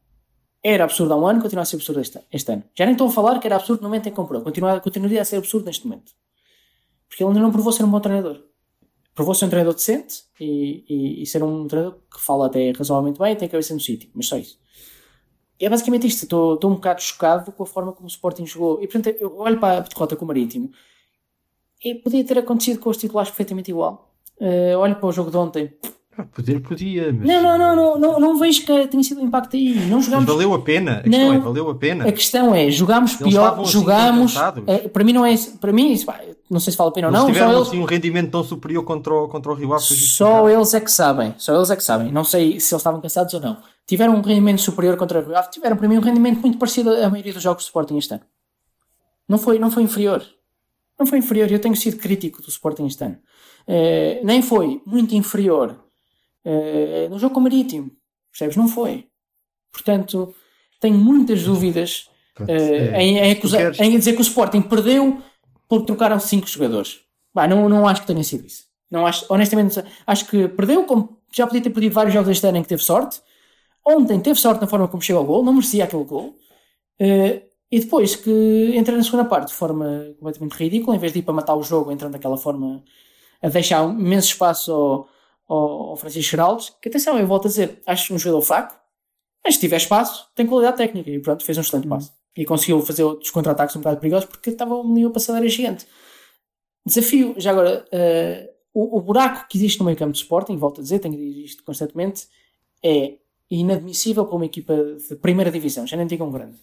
[0.75, 2.65] era absurdo há um ano, continua a ser absurdo este, este ano.
[2.75, 5.23] Já nem estou a falar que era absurdo no momento em que comprou, continua, continuaria
[5.23, 6.13] a ser absurdo neste momento.
[7.09, 8.43] Porque ele ainda não provou ser um bom treinador.
[9.15, 13.19] Provou ser um treinador decente e, e, e ser um treinador que fala até razoavelmente
[13.19, 14.59] bem e tem cabeça no sítio, mas só isso.
[15.61, 16.23] E é basicamente isto.
[16.23, 18.83] Estou estou um bocado chocado com a forma como o Sporting jogou.
[18.83, 20.71] E portanto, eu olho para a derrota com o Marítimo
[21.85, 24.15] e podia ter acontecido com os titulares perfeitamente igual.
[24.41, 25.73] Eh, olho para o jogo de ontem.
[26.19, 27.27] Ah, Poder podia, mas.
[27.29, 29.73] Não, não, não, não, não, não vejo que tenha sido um impacto aí.
[29.87, 30.27] Não Mas jogámos.
[30.27, 30.97] valeu a pena.
[30.99, 31.33] A questão Não.
[31.33, 32.09] é, valeu a pena.
[32.09, 34.35] A questão é, jogámos Eles pior, assim jogámos.
[34.67, 35.37] eh, para mim não é.
[35.61, 36.07] Para mim, isso,
[36.51, 37.27] não sei se vale a pena ou não.
[37.27, 39.85] tiveram eles, assim um rendimento tão superior contra o, contra o Rio Ave.
[39.85, 42.11] Só eles é que sabem, só eles é que sabem.
[42.11, 43.57] Não sei se eles estavam cansados ou não.
[43.87, 46.91] Tiveram um rendimento superior contra o Rio Ave, tiveram para mim um rendimento muito parecido
[46.91, 48.23] à maioria dos jogos do Sporting este ano.
[49.29, 50.23] Não foi, não foi inferior.
[50.99, 51.51] Não foi inferior.
[51.53, 53.19] Eu tenho sido crítico do Sporting este ano.
[53.69, 55.79] Eh, nem foi muito inferior
[56.51, 57.91] eh, no jogo com o Marítimo.
[58.33, 58.57] Percebes?
[58.57, 59.07] Não foi.
[59.73, 60.35] Portanto,
[60.81, 63.03] tenho muitas dúvidas Pronto, é.
[63.03, 65.23] em, em acusar- queres- em dizer que o Sporting perdeu
[65.69, 67.01] porque trocaram cinco jogadores.
[67.35, 68.65] Bah, não, não acho que tenha sido isso.
[68.91, 72.57] Não acho, honestamente, acho que perdeu, como já podia ter perdido vários jogos este ano
[72.59, 73.21] em que teve sorte.
[73.87, 76.37] Ontem teve sorte na forma como chegou ao gol, não merecia aquele gol.
[76.99, 81.19] Eh, e depois que entra na segunda parte de forma completamente ridícula, em vez de
[81.19, 82.83] ir para matar o jogo, entrando daquela forma
[83.43, 85.09] a deixar um imenso espaço ao,
[85.49, 88.79] ao, ao Francisco Geraldes, que atenção, eu volto a dizer, acho um jogador fraco,
[89.45, 92.13] mas se tiver espaço, tem qualidade técnica e pronto, fez um excelente passo.
[92.37, 95.87] E conseguiu fazer outros contra-ataques um bocado perigosos porque estava ali uma passadeira gigante.
[96.87, 100.81] Desafio, já agora, eh, o, o buraco que existe no meio campo de Sporting, volto
[100.81, 102.29] a dizer, tenho dito isto constantemente,
[102.85, 103.15] é
[103.51, 106.57] inadmissível para uma equipa de primeira divisão, já nem digo um grande.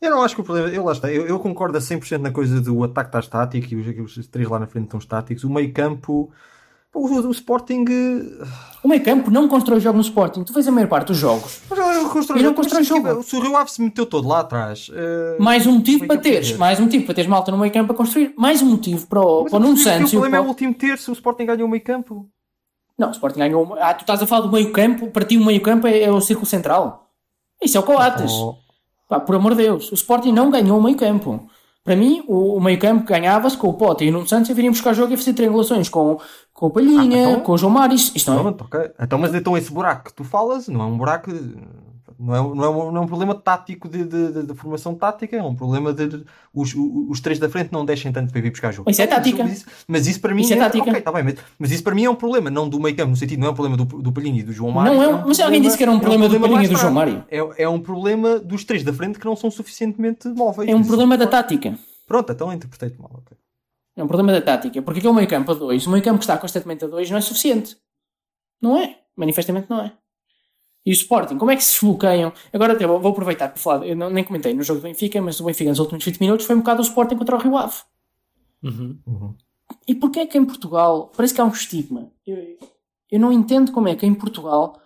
[0.00, 0.68] Eu não acho que o problema.
[0.68, 3.76] Eu, lá está, eu, eu concordo a 100% na coisa do ataque está estático e
[4.00, 5.44] os, os três lá na frente estão estáticos.
[5.44, 6.30] O meio campo.
[6.94, 7.84] O, o, Sporting.
[7.90, 8.46] eh,
[8.84, 10.44] O meio campo não constrói jogo no Sporting.
[10.44, 11.60] Tu vês a maior parte dos jogos.
[11.68, 13.22] Mas constrói, não constrói jogo.
[13.22, 14.88] Se o Rio Ave se meteu todo lá atrás.
[14.94, 16.56] eh, Mais um motivo para teres, é.
[16.56, 19.20] mais um motivo para teres malta no meio campo a construir, mais um motivo para
[19.20, 21.10] o, mas para o Nuno Santos O problema é o último terço.
[21.10, 22.28] O Sporting ganhou o meio campo.
[22.96, 23.76] Não, o Sporting ganhou.
[23.80, 26.12] Ah, tu estás a falar do meio campo, para ti o meio campo é, é
[26.12, 27.08] o círculo central.
[27.60, 28.30] Isso é o Coates.
[28.32, 28.54] Oh,
[29.08, 31.48] Pá, por amor de Deus, o Sporting não ganhou o meio campo.
[31.84, 34.54] Para mim, o, o meio campo ganhava-se com o Pote e o Nuno Santos e
[34.54, 36.18] viriam buscar jogo e fazer triangulações com,
[36.52, 37.94] com o Palhinha, Ah, então- com o João Mário.
[37.94, 38.42] Isto, não é.
[38.42, 38.90] Pronto, ok.
[38.98, 41.30] Então, mas então esse buraco que tu falas não é um buraco.
[42.18, 44.94] Não é, não é, um, não é um problema tático de, de, de- de formação
[44.94, 48.50] tática, é um problema de, os, os, três da frente não deixem tanto para vir
[48.50, 48.90] buscar jogo.
[48.90, 49.42] Isso é tática.
[49.44, 50.90] Mas isso, mas isso para mim Isso é tática.
[50.90, 53.10] ok, tá bem, mas, mas isso para mim é um problema, não do meio campo,
[53.10, 54.92] no sentido, não é um problema do, do Palhinha e do João Mário.
[54.94, 56.68] Não é um- um mas alguém problema- disse que era um problema do Palhinha e
[56.68, 56.92] do João.
[56.92, 57.24] Mário.
[57.30, 60.68] É, é um problema dos três da frente que não são suficientemente móveis.
[60.70, 61.78] É um problema da tática.
[62.06, 63.10] Pronto, então interpretei-te mal.
[63.14, 63.36] ok.
[63.96, 64.82] É um problema da tática.
[64.82, 67.18] Porque aquele meio campo a 2, o meio campo que está constantemente a 2 não
[67.18, 67.76] é suficiente.
[68.60, 68.96] Não é.
[69.16, 69.92] Manifestamente não é.
[70.86, 72.32] E o Sporting, como é que se desbloqueiam?
[72.52, 75.40] Agora até vou aproveitar para falar, eu não, nem comentei no jogo do Benfica, mas
[75.40, 77.76] o Benfica nos últimos 20 minutos foi um bocado o Sporting contra o Rio Ave.
[78.62, 78.98] Uhum.
[79.06, 79.34] Uhum.
[79.88, 82.10] E porquê é que em Portugal parece que há um estigma?
[82.26, 82.58] Eu,
[83.10, 84.78] eu não entendo como é que em Portugal,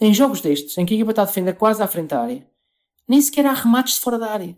[0.00, 2.46] em jogos destes, em que a equipa está a defender quase à frente da área,
[3.06, 4.56] nem sequer há remates de fora da área.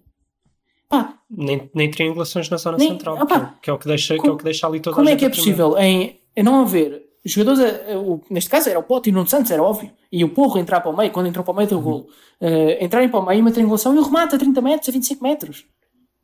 [0.89, 3.79] Pá, Nem, nem triangulações na zona Nem- central, Opa, que, é, o- que é o
[3.79, 5.31] que deixa, que é o que deixa ali toda como a é gente que é
[5.31, 9.13] possível em, em não haver jogadores, a- a- o- neste caso era o Pote e
[9.13, 11.53] o Nuno Santos, era óbvio, e o Porro entrar para o meio, quando entrou para
[11.53, 11.77] o meio Uhum.
[11.79, 12.07] do golo,
[12.41, 15.23] eh, entrarem para o meio uma triangulação e o remate a 30 metros, a 25
[15.23, 15.67] metros.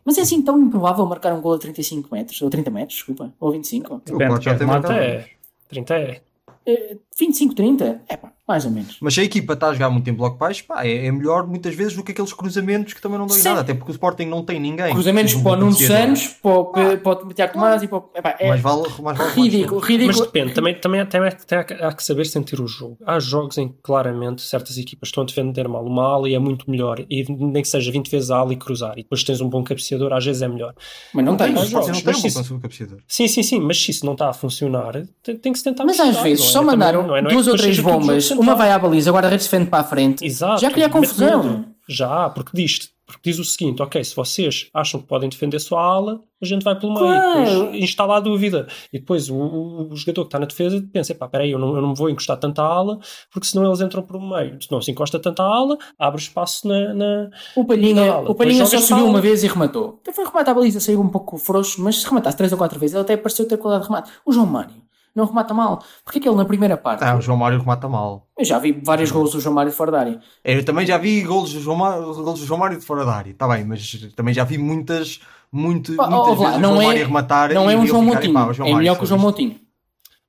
[0.04, 3.32] Mas é assim tão improvável marcar um gol a 35 metros, ou 30 metros, desculpa,
[3.40, 3.96] ou 25.
[3.96, 5.04] O Porto já tem remata marcado.
[5.04, 5.28] É,
[5.68, 6.20] 30 é.
[6.66, 8.02] Eh, 25, 30?
[8.08, 8.96] É pá, mais ou menos.
[9.00, 11.46] Mas se a equipa está a jogar muito em bloco baixo, pá, é, é melhor
[11.46, 13.94] muitas vezes do que aqueles cruzamentos que também não dão em nada, até porque o
[13.94, 14.92] Sporting não tem ninguém.
[14.92, 15.72] Cruzamentos um para o Nuno.
[15.72, 18.10] Santos, para o, P- para o Tiago Tomás e para o.
[18.14, 20.24] Epá, é Mais vale, mais vale ridículo, Mas ridículo.
[20.26, 22.98] depende, também, também, também tem- há que saber sentir o jogo.
[23.06, 26.38] Há jogos em que claramente certas equipas estão a defender mal uma ala e é
[26.38, 29.40] muito melhor, e nem que seja 20 vezes a ala e cruzar, e depois tens
[29.40, 30.74] um bom cabeceador, às vezes é melhor.
[31.14, 31.62] Mas não Não tem, tens.
[31.66, 32.98] Sporting não jogos, tem mas um bom cabeceador.
[33.06, 35.84] Sim, sim, sim, mas se isso não está a funcionar, tem, tem que se tentar
[35.84, 38.30] Mas às misturar, vezes só Também mandaram não é- não é duas ou três bombas,
[38.32, 40.24] uma vai à baliza, o guarda-redes defende para a frente.
[40.24, 40.60] Exato.
[40.60, 41.64] Já cria confusão.
[41.88, 45.60] Já, porque diz, porque diz o seguinte: ok, se vocês acham que podem defender a
[45.60, 47.06] sua ala, a gente vai pelo meio.
[47.06, 47.44] Claro.
[47.44, 48.66] Depois instala a dúvida.
[48.92, 51.76] E depois o, o- o jogador que está na defesa pensa: pá, peraí, eu não,
[51.76, 52.98] eu não vou encostar tanto à ala,
[53.32, 54.60] porque senão eles entram por meio.
[54.60, 56.92] Se não se encosta tanto à ala, abre espaço na.
[56.92, 60.00] na- O Palhinha, Não, o Palhinha só subiu a uma vez e rematou.
[60.02, 62.80] Até foi remate à baliza, saiu um pouco frouxo, mas se rematasse três ou quatro
[62.80, 64.10] vezes, ele até pareceu ter qualidade de remate.
[64.26, 64.74] O João Mário
[65.16, 65.82] não remata mal.
[66.04, 68.26] Porque que ele na primeira parte, Ah, o João Mário remata mal.
[68.38, 70.20] eu já vi vários gols do João Mário de fora da área.
[70.44, 73.12] Eu também já vi golos do João Mário, golos do João Mário de fora da
[73.14, 76.70] área, está bem, mas também já vi muitas, muito, Pá, muitas ó, vezes o não
[76.70, 79.06] João é- Mário rematar Não é um João Moutinho, "Epá, o é melhor que o
[79.06, 79.56] João Moutinho.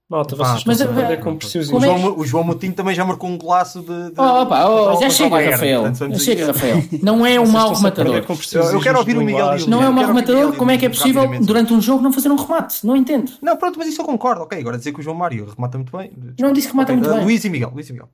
[0.10, 1.78] Malta, vocês mas estão a a- perder com isto." preciosismo.
[1.80, 3.88] O é João, o João Moutinho também já marcou um golaço de.
[3.88, 5.93] de Oh, pá, oh, contra o- já chega, Rafael.
[5.93, 6.48] Já chega.
[6.48, 6.84] Rafael.
[7.04, 8.24] Não é um mau rematador.
[8.24, 9.48] com Eu, quero ouvir o Miguel.
[9.67, 10.56] Não é um mau rematador.
[10.56, 12.86] Como é que é possível durante um jogo não fazer um remate?
[12.86, 13.32] Não entendo.
[13.41, 14.43] Não, pronto, mas isso eu concordo.
[14.43, 16.12] Ok, agora dizer que o João Mário remata muito bem.
[16.39, 17.24] Não disse que remata muito uh, bem.
[17.24, 17.72] Luís e Miguel.
[17.74, 18.10] Luís e Miguel.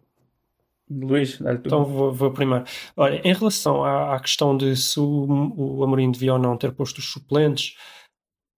[0.89, 1.39] Luís.
[1.65, 2.65] Então vou, vou primeiro.
[2.95, 6.71] Olha, em relação à, à questão de se o, o Amorim devia ou não ter
[6.71, 7.75] posto os suplentes,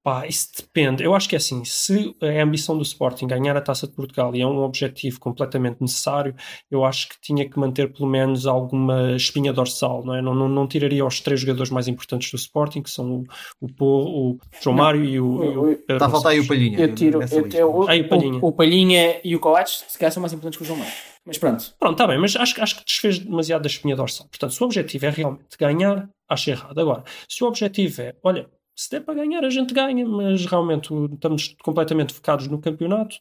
[0.05, 1.03] pá, isso depende.
[1.03, 4.35] Eu acho que é assim, se a ambição do Sporting ganhar a Taça de Portugal
[4.35, 6.35] e é um objetivo completamente necessário,
[6.69, 10.21] eu acho que tinha que manter pelo menos alguma espinha dorsal, não é?
[10.21, 13.23] Não, não, não tiraria os três jogadores mais importantes do Sporting, que são o,
[13.59, 16.47] o, Porro, o João Mário e o, Está a faltar aí o.
[16.47, 16.79] Palhinha.
[16.79, 17.19] Eu tiro.
[17.23, 18.39] Eu, eu, o, Aí o Palhinha.
[18.39, 20.93] o, o Palhinha e o Coates, se calhar, são mais importantes que o João Mário.
[21.25, 21.73] Mas pronto.
[21.79, 24.27] Pronto, está bem, mas acho, acho que desfez demasiado da espinha dorsal.
[24.27, 26.79] Portanto, se o objetivo é realmente ganhar, acho errado.
[26.79, 30.93] Agora, se o objetivo é, olha, se der para ganhar, a gente ganha, mas realmente
[31.13, 33.17] estamos completamente focados no campeonato,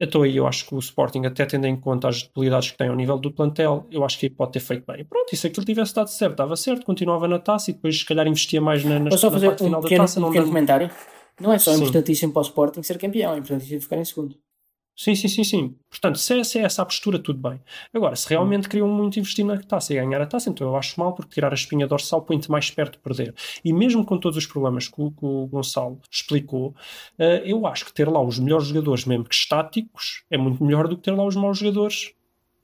[0.00, 2.88] então aí eu acho que o Sporting, até tendo em conta as debilidades que tem
[2.88, 5.04] ao nível do plantel, eu acho que aí pode ter feito bem.
[5.04, 8.04] Pronto, e se aquilo tivesse dado certo, estava certo, continuava na taça e depois se
[8.04, 10.18] calhar investia mais na, na, Vou só na fazer parte final um da pequeno, taça.
[10.18, 10.90] um não pequeno comentário.
[11.40, 11.82] Não é só Sim.
[11.82, 14.36] importantíssimo para o Sporting ser campeão, é importantíssimo ficar em segundo.
[14.94, 15.74] Sim, sim, sim, sim.
[15.90, 17.58] Portanto, se é, se é essa a postura, tudo bem.
[17.94, 21.00] Agora, se realmente queriam muito investir na taça e ganhar a taça, então eu acho
[21.00, 23.34] mal, porque tirar a espinha dorsal põe-te mais perto de perder.
[23.64, 26.74] E mesmo com todos os problemas que o, que o Gonçalo explicou,
[27.18, 30.86] eh, eu acho que ter lá os melhores jogadores, mesmo que estáticos, é muito melhor
[30.86, 32.12] do que ter lá os maus jogadores.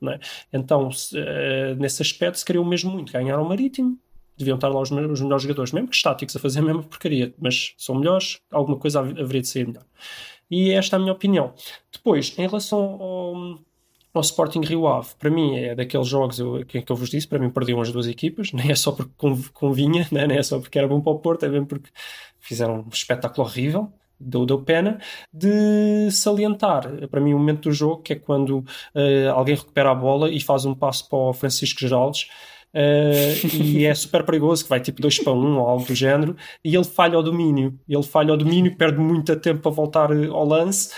[0.00, 0.20] Não é?
[0.52, 3.98] Então, se, eh, nesse aspecto, se queriam mesmo muito ganhar ao Marítimo,
[4.36, 7.34] deviam estar lá os, os melhores jogadores, mesmo que estáticos, a fazer a mesma porcaria,
[7.38, 9.84] mas são melhores, alguma coisa hav- haveria de ser melhor.
[10.50, 11.52] E esta é a minha opinião.
[11.92, 13.34] Depois, em relação ao,
[14.14, 17.28] ao Sporting Rio Ave, para mim é daqueles jogos eu, que, que eu vos disse,
[17.28, 20.26] para mim perdiam as duas equipas, nem é só porque conv- convinha, né?
[20.26, 21.90] nem é só porque era bom para o Porto, é mesmo porque
[22.40, 24.98] fizeram um espetáculo horrível, deu, deu pena,
[25.32, 29.94] de salientar, para mim, o momento do jogo, que é quando eh, alguém recupera a
[29.94, 32.28] bola e faz um passo para o Francisco Geraldes,
[32.74, 35.94] eh, e é super perigoso, que vai tipo 2 para 1 um, ou algo do
[35.94, 40.10] género, e ele falha ao domínio, ele falha ao domínio, perde muito tempo para voltar
[40.10, 40.90] eh, ao lance,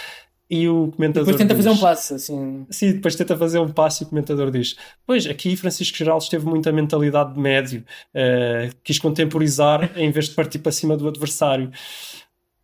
[0.52, 1.26] E o comentador.
[1.26, 2.66] Depois tenta diz, fazer um passe, assim.
[2.70, 6.44] Sim, depois tenta fazer um passo e o comentador diz: Pois, aqui Francisco Geraldo teve
[6.44, 11.70] muita mentalidade de médio, eh, quis contemporizar em vez de partir para cima do adversário.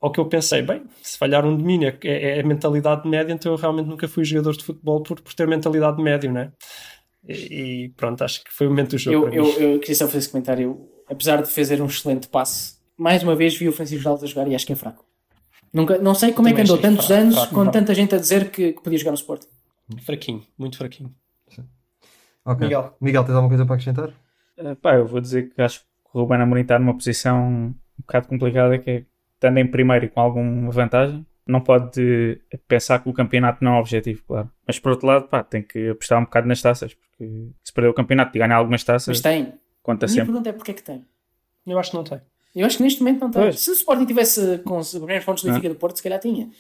[0.01, 3.33] Ao que eu pensei, bem, se falhar um domínio é, é, é mentalidade de médio,
[3.33, 6.53] então eu realmente nunca fui jogador de futebol por, por ter mentalidade de médio, né?
[7.29, 9.17] E, e pronto, acho que foi o momento do jogo.
[9.17, 9.37] Eu, para mim.
[9.37, 10.89] eu, eu queria só fazer esse comentário.
[11.09, 14.49] Apesar de fazer um excelente passe, mais uma vez vi o Francisco Geraldo a jogar
[14.49, 15.05] e acho que é fraco.
[15.73, 17.73] Nunca, não sei como é que Também andou tantos fraco, anos fraco, com fraco.
[17.79, 19.47] tanta gente a dizer que, que podia jogar no Sporting.
[20.05, 21.15] Fraquinho, muito fraquinho.
[22.45, 22.67] Ok.
[22.67, 22.97] Miguel.
[23.01, 24.09] Miguel, tens alguma coisa para acrescentar?
[24.59, 27.75] Uh, pá, eu vou dizer que acho que o Ruben Amorim está numa posição um
[27.99, 29.05] bocado complicada, que é,
[29.35, 33.77] estando em primeiro e com alguma vantagem, não pode pensar que o campeonato não é
[33.77, 34.51] o objetivo, claro.
[34.67, 37.89] Mas por outro lado, pá, tem que apostar um bocado nas taças, porque se perder
[37.89, 39.55] o campeonato e ganhar algumas taças, Mas tem.
[39.83, 40.27] conta A minha sempre.
[40.33, 41.05] pergunta é porque é que tem.
[41.67, 42.21] Eu acho que não tem.
[42.55, 43.43] Eu acho que neste momento não tem.
[43.43, 43.61] Pois.
[43.61, 45.55] Se o Sporting tivesse com os primeiros pontos do Não.
[45.57, 46.51] Benfica do Porto, se calhar tinha.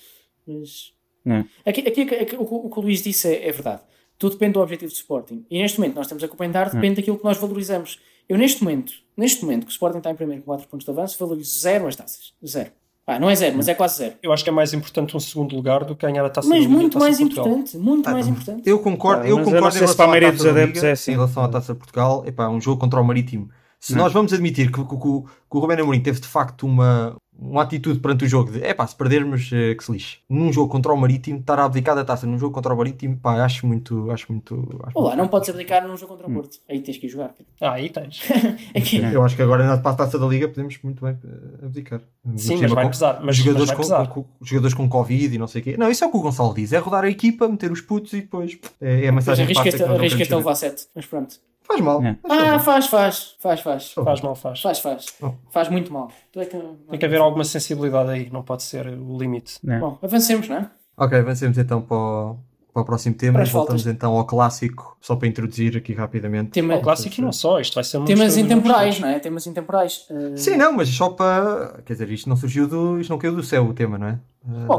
[0.47, 0.93] Mas
[1.25, 1.45] Não.
[1.65, 3.83] aqui, aqui, aqui, o, que- o que o Luís disse é, é verdade.
[4.19, 5.45] Tudo depende do objetivo do Sporting.
[5.51, 8.01] E neste momento nós estamos a comentar, depende daquilo que nós valorizamos.
[8.29, 10.91] Eu neste momento, neste momento que o Sporting está em primeiro com 4 pontos de
[10.91, 12.35] avanço, valorizo zero as taças.
[12.45, 12.73] Zero.
[13.07, 14.15] Ah, não é zero, mas é quase zero.
[14.21, 16.59] Eu acho que é mais importante um segundo lugar do que ganhar a taça Mas
[16.59, 17.47] da Liga e a muito mais de Portugal.
[17.47, 17.79] importante.
[17.79, 18.63] Muito Ah, mais importante.
[18.69, 20.33] Eu concordo, Ah, eu mas eu concordo não em sei se relação para a maioria
[20.33, 21.11] dos adeptos Liga, é assim.
[21.13, 23.49] Em relação à Taça de Portugal, epá, um jogo contra o Marítimo.
[23.79, 24.03] Se Não.
[24.05, 27.15] nós vamos admitir que, que- que o- que o Rubén Amorim teve de facto uma,
[27.39, 30.17] uma atitude perante o jogo de epá, se perdermos, eh, que se lixe.
[30.29, 33.17] Num jogo contra o Marítimo, estar a abdicar da taça num jogo contra o Marítimo,
[33.19, 34.11] pá, acho muito.
[34.11, 36.59] Acho muito acho Olá, muito não podes abdicar num jogo contra o Porto.
[36.69, 37.35] Aí tens que ir jogar.
[37.61, 38.23] Ah, aí tens.
[38.75, 41.17] É que- Eu acho que agora na para a taça da Liga podemos muito bem
[41.25, 42.01] eh, abdicar.
[42.01, 43.21] Sim, mas cima, vai com- pesar.
[43.23, 44.07] Mas, jogadores, mas vai com, pesar.
[44.09, 45.77] com- com- jogadores com Covid e não sei o quê.
[45.79, 48.13] Não, isso é o que o Gonçalo diz: é rodar a equipa, meter os putos
[48.15, 50.87] e depois é, é a mensagem que passa arriscas-te que arriscas-te a levar 7.
[50.95, 51.37] Mas pronto.
[51.67, 52.03] Faz mal.
[52.03, 52.17] É.
[52.25, 53.37] Ah, faz, faz.
[53.41, 53.93] Faz, faz.
[53.93, 54.61] Faz mal, faz.
[54.63, 55.07] Faz, faz.
[55.21, 55.33] Oh.
[55.51, 56.11] Faz muito mal.
[56.35, 56.57] É que...
[56.91, 59.59] Tem que haver alguma sensibilidade aí, não pode ser o limite.
[59.65, 59.79] Né?
[59.79, 60.71] Bom, avancemos, não é?
[60.97, 62.39] Ok, avancemos então para o,
[62.77, 63.97] para o próximo tema Para e voltamos faltas.
[63.97, 66.51] então ao clássico, só para introduzir aqui rapidamente.
[66.51, 69.19] Tema- O clássico e não só, isto vai ser uma Temas intemporais, não é?
[69.19, 70.07] Temas intemporais.
[70.11, 71.81] Uh, Sim, não, mas só para.
[71.87, 73.01] Quer dizer, isto não surgiu do.
[73.01, 74.19] Isto não caiu do céu o tema, não é?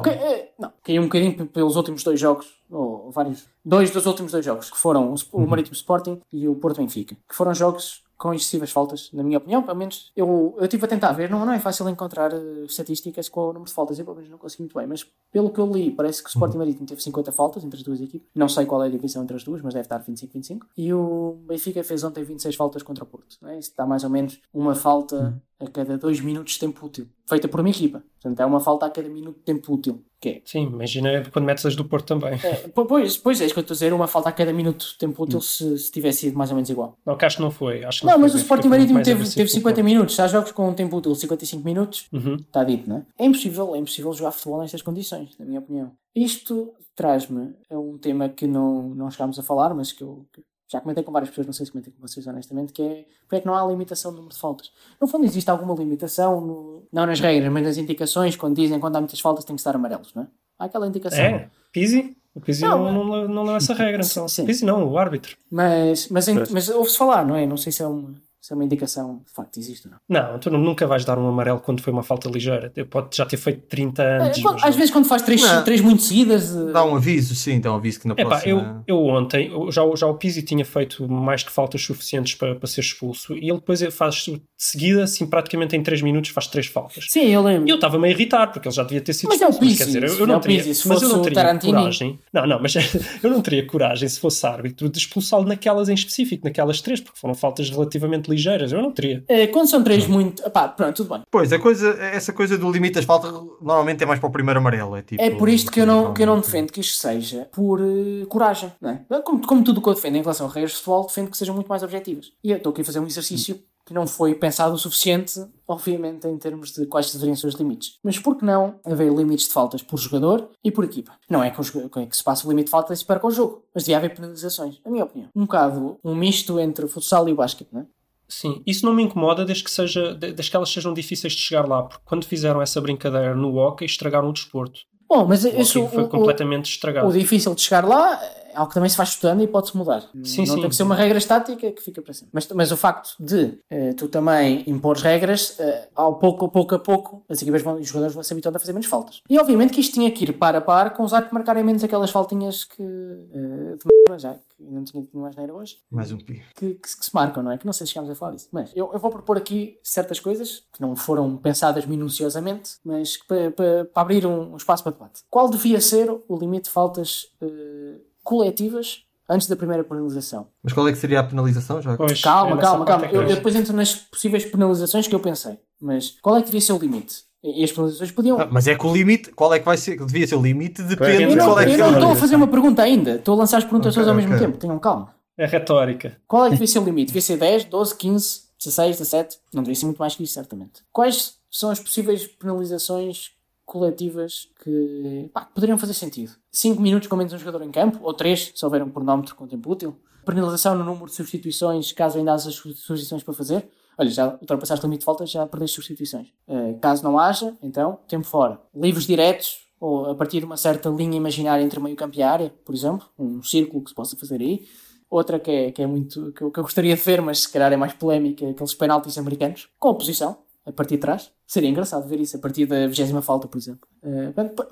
[0.10, 4.46] Eh, não, caiu um bocadinho pelos últimos dois jogos, ou vários, dois dos últimos dois
[4.46, 8.34] jogos, que foram o, o Marítimo Sporting e o Porto Benfica, que foram jogos com
[8.34, 11.54] excessivas faltas, na minha opinião, pelo menos eu, eu estive a tentar ver, não, não
[11.54, 14.64] é fácil encontrar eh, estatísticas com o número de faltas, eu pelo menos não consegui
[14.64, 17.64] muito bem, mas pelo que eu li, parece que o Sporting Marítimo teve 50 faltas
[17.64, 19.86] entre as duas equipes, não sei qual é a divisão entre as duas, mas deve
[19.86, 23.60] estar 25-25, e o Benfica fez ontem 26 faltas contra o Porto, não é?
[23.60, 27.48] Isso dá mais ou menos uma falta a cada dois minutos de tempo útil, feita
[27.48, 30.42] por uma equipa, portanto é uma falta a cada minuto de tempo útil, que é
[30.46, 32.40] Sim, imagina quando metes as do Porto também.
[32.44, 34.54] é, po- pois, pois é, isso que eu estou a dizer, uma falta a cada
[34.54, 36.96] minuto de tempo útil se, se tivesse sido mais ou menos igual.
[37.06, 37.84] Não, que acho que não foi.
[37.84, 38.22] Acho que Não, foi.
[38.22, 39.86] mas o Sporting Marítimo teve, teve que o 50 Porto.
[39.86, 42.36] minutos, há jogos com um tempo útil de 55 minutos, Uhum.
[42.36, 43.06] está dito, não é?
[43.18, 45.92] É impossível, é impossível jogar futebol nestas condições, na minha opinião.
[46.16, 50.42] Isto traz-me a um tema que não, não chegámos a falar, mas que eu que
[50.70, 53.36] já comentei com várias pessoas, não sei se comentei com vocês honestamente, que é porque
[53.38, 54.72] é que não há limitação no número de faltas.
[55.00, 58.96] No fundo, existe alguma limitação, no- não nas regras, mas nas indicações, quando dizem quando
[58.96, 60.28] há muitas faltas tem que estar amarelos, não é?
[60.60, 61.20] Há aquela indicação.
[61.20, 62.18] É, Pizzi?
[62.34, 64.02] O Pizzi Não, não, não, não, leu essa regra.
[64.06, 64.28] Então.
[64.28, 64.46] Sim.
[64.46, 65.36] Pizzi não, o árbitro.
[65.50, 67.46] Mas, mas, mas ouve-se falar, não é?
[67.48, 68.14] Não sei se é uma,
[68.48, 70.32] se é uma indicação de facto existe ou não.
[70.32, 72.72] Não, tu nunca vais dar um amarelo quando foi uma falta ligeira.
[72.90, 74.38] Pode já ter feito 30 anos.
[74.38, 74.78] É, quando- mas às não.
[74.78, 75.64] vezes quando faz três, Não.
[75.66, 76.56] três muito seguidas.
[76.56, 78.84] eh, Dá um aviso, sim, dá um aviso que na Epá, eu, próxima.
[78.88, 82.68] eu ontem, eu- já, já o Pizzi tinha feito mais que faltas suficientes para, para
[82.68, 84.26] ser expulso e ele depois faz
[84.58, 87.06] seguida, assim, praticamente em 3 minutos, faz 3 faltas.
[87.10, 87.68] Sim, eu lembro.
[87.68, 89.70] E eu estava-me a irritar, porque ele já devia ter sido Mas é o expulso.
[89.70, 92.20] Pizzi, quer dizer, eu, eu é não teria, Pizzi, mas eu não teria Tarantini- coragem.
[92.34, 92.74] Não, não, mas
[93.24, 97.20] eu não teria coragem, se fosse árbitro, de expulsá-lo naquelas em específico, naquelas três, porque
[97.20, 98.72] foram faltas relativamente ligeiras.
[98.72, 99.24] Eu não teria.
[99.28, 100.42] Eh, quando são três muito.
[100.50, 101.22] Pá, pronto, tudo bem.
[101.30, 103.32] Pois, a coisa, essa coisa do limite das faltas
[103.62, 104.96] normalmente é mais para o primeiro amarelo.
[104.96, 107.48] É, tipo, É por isto que eu não, que eu não defendo que isto seja
[107.54, 109.22] por eh, coragem, não é?
[109.22, 111.38] Como, como tudo o que eu defendo em relação a regras de futebol, defendo que
[111.38, 112.32] sejam muito mais objetivas.
[112.44, 116.28] E eu estou aqui a fazer um exercício que não foi pensado o suficiente, obviamente,
[116.28, 117.98] em termos de quais deveriam ser os limites.
[118.04, 121.14] Mas por que não haver limites de faltas por jogador e por equipa?
[121.30, 123.32] Não é que, joga- que se passa o limite de faltas e se perca o
[123.32, 125.30] jogo, mas devia haver penalizações, na minha opinião.
[125.36, 127.86] Um bocado um misto entre o futsal e o basquete, não é?
[128.30, 131.40] Sim, isso não me incomoda desde que, seja, de- desde que elas sejam difíceis de
[131.40, 134.82] chegar lá, porque quando fizeram essa brincadeira no hockey, estragaram o desporto.
[135.10, 137.08] Bom, mas O isso, foi o- completamente estragado.
[137.08, 140.02] O difícil de chegar lá é algo que também se vai estudando e pode-se mudar.
[140.24, 140.62] Sim, não sim.
[140.62, 142.30] tem que ser uma regra estática que fica para sempre.
[142.34, 146.80] Mas, mas o facto de eh, tu também impores regras, eh, ao pouco, pouco a
[146.80, 149.22] pouco, as equipas vão, os jogadores vão se habituando a fazer menos faltas.
[149.30, 151.84] E obviamente que isto tinha que ir par a par com os árbitros marcarem menos
[151.84, 152.82] aquelas faltinhas que.
[152.84, 156.42] eh, de já que não tinha tido mais neira hoje Mais um pi.
[156.56, 157.58] que, que se que se marcam, não é?
[157.58, 158.48] Que não sei se chegamos a falar disso.
[158.52, 163.52] Mas eu, eu vou propor aqui certas coisas que não foram pensadas minuciosamente, mas para,
[163.52, 165.22] para, para abrir um, um espaço para debate.
[165.30, 167.96] Qual devia ser o limite de faltas eh,
[168.28, 170.48] coletivas antes da primeira penalização?
[170.62, 171.82] Mas qual é que seria a penalização?
[171.82, 171.96] Já?
[171.96, 173.06] Pois, Calma, é calma, calma.
[173.08, 175.58] Eu, eu- depois entro nas possíveis penalizações que eu pensei.
[175.82, 177.26] Mas qual é que devia ser o limite?
[177.44, 178.40] E as penalizações podiam.
[178.42, 179.98] Ah, mas é que o limite, qual é que vai ser?
[180.06, 182.16] Devia ser o limite, depende eu de não, qual é que eu não estou a
[182.16, 183.16] fazer uma pergunta ainda.
[183.16, 184.46] Estou a lançar as perguntas Ok, todas ao mesmo ok.
[184.46, 184.58] tempo.
[184.58, 185.16] Tenham calma.
[185.38, 186.18] É retórica.
[186.28, 187.08] Qual é que devia ser o limite?
[187.08, 189.38] Devia ser 10, 12, 15, 16, 17?
[189.54, 190.82] Não devia ser muito mais que isso, certamente.
[190.92, 193.32] Quais são as possíveis penalizações
[193.68, 196.32] coletivas que pá, poderiam fazer sentido?
[196.52, 199.46] 5 minutos com menos um jogador em campo, ou 3, se houver um cronómetro com
[199.46, 199.96] tempo útil.
[200.26, 203.68] Penalização no número de substituições, caso ainda haja substituições para fazer.
[203.98, 206.28] Olha, já ultrapassaste o limite de faltas, já perdeste substituições.
[206.48, 208.60] Eh, caso não haja, então, tempo fora.
[208.74, 212.54] Livros diretos, ou a partir de uma certa linha imaginária entre meio campo e área,
[212.66, 214.68] por exemplo, um círculo que se possa fazer aí.
[215.10, 217.52] Outra que é, que é muito que eu, que eu gostaria de ver, mas se
[217.52, 220.38] calhar é mais polémica, aqueles penaltis americanos, com oposição,
[220.68, 221.32] a partir de trás.
[221.48, 223.88] Seria engraçado ver isso a partir da vigésima falta, por exemplo.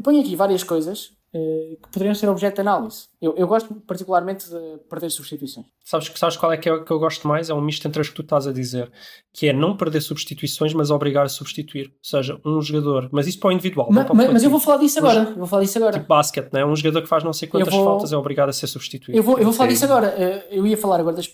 [0.04, 3.08] Ponho aqui várias coisas eh, que poderiam ser objeto de análise.
[3.22, 5.66] Eu, eu gosto particularmente de perder substituições.
[5.84, 7.50] Sabes, sabes qual é que é o que eu gosto mais?
[7.50, 8.92] É um misto entre as que tu estás a dizer,
[9.34, 11.88] que é não perder substituições, mas obrigar a substituir.
[11.88, 13.88] Ou seja, um jogador, mas isso para o individual.
[13.88, 15.22] não Ma- para o ma- mas eu vou falar disso agora.
[15.30, 15.94] Eu vou falar disso agora.
[15.94, 16.66] Tipo basquete, né?
[16.66, 19.18] Um jogador que faz não sei quantas Eu vou- faltas é obrigado a ser substituído.
[19.18, 20.08] Eu vou, eu vou falar disso agora.
[20.18, 21.28] Eh, Eu ia falar agora das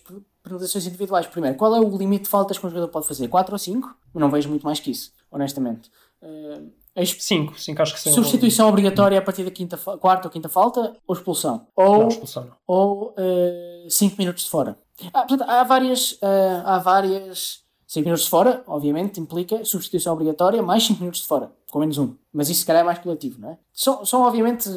[0.43, 1.27] penalizações individuais.
[1.27, 3.27] Primeiro, qual é o limite de faltas que um jogador pode fazer?
[3.27, 3.95] 4 ou 5?
[4.13, 5.89] Eu não vejo muito mais que isso, honestamente.
[6.21, 6.61] Eh,
[6.97, 8.11] ex- Cinco, cinco acho que sim.
[8.11, 11.67] substituição obrigatória a partir da quinta, quarta ou quinta falta ou expulsão?
[11.77, 12.55] Não, Ou, expulsão não.
[12.67, 13.15] ou
[13.89, 14.77] 5 minutos de fora.
[15.13, 16.17] Ah, portanto, há várias.
[16.21, 17.59] eh, há várias.
[17.91, 21.97] 5 minutos de fora, obviamente, implica substituição obrigatória mais 5 minutos de fora, com menos
[21.97, 22.15] um.
[22.31, 23.57] Mas isso, se calhar, é mais coletivo, não é?
[23.73, 24.69] São, são obviamente,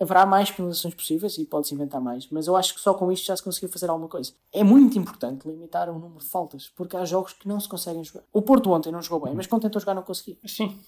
[0.00, 3.26] haverá mais penalizações possíveis e pode-se inventar mais, mas eu acho que só com isto
[3.26, 4.32] já se conseguiu fazer alguma coisa.
[4.50, 8.02] É muito importante limitar o número de faltas, porque há jogos que não se conseguem
[8.02, 8.24] jogar.
[8.32, 10.38] O Porto ontem não jogou bem, mas quando tentou jogar não conseguiu.
[10.46, 10.80] Sim.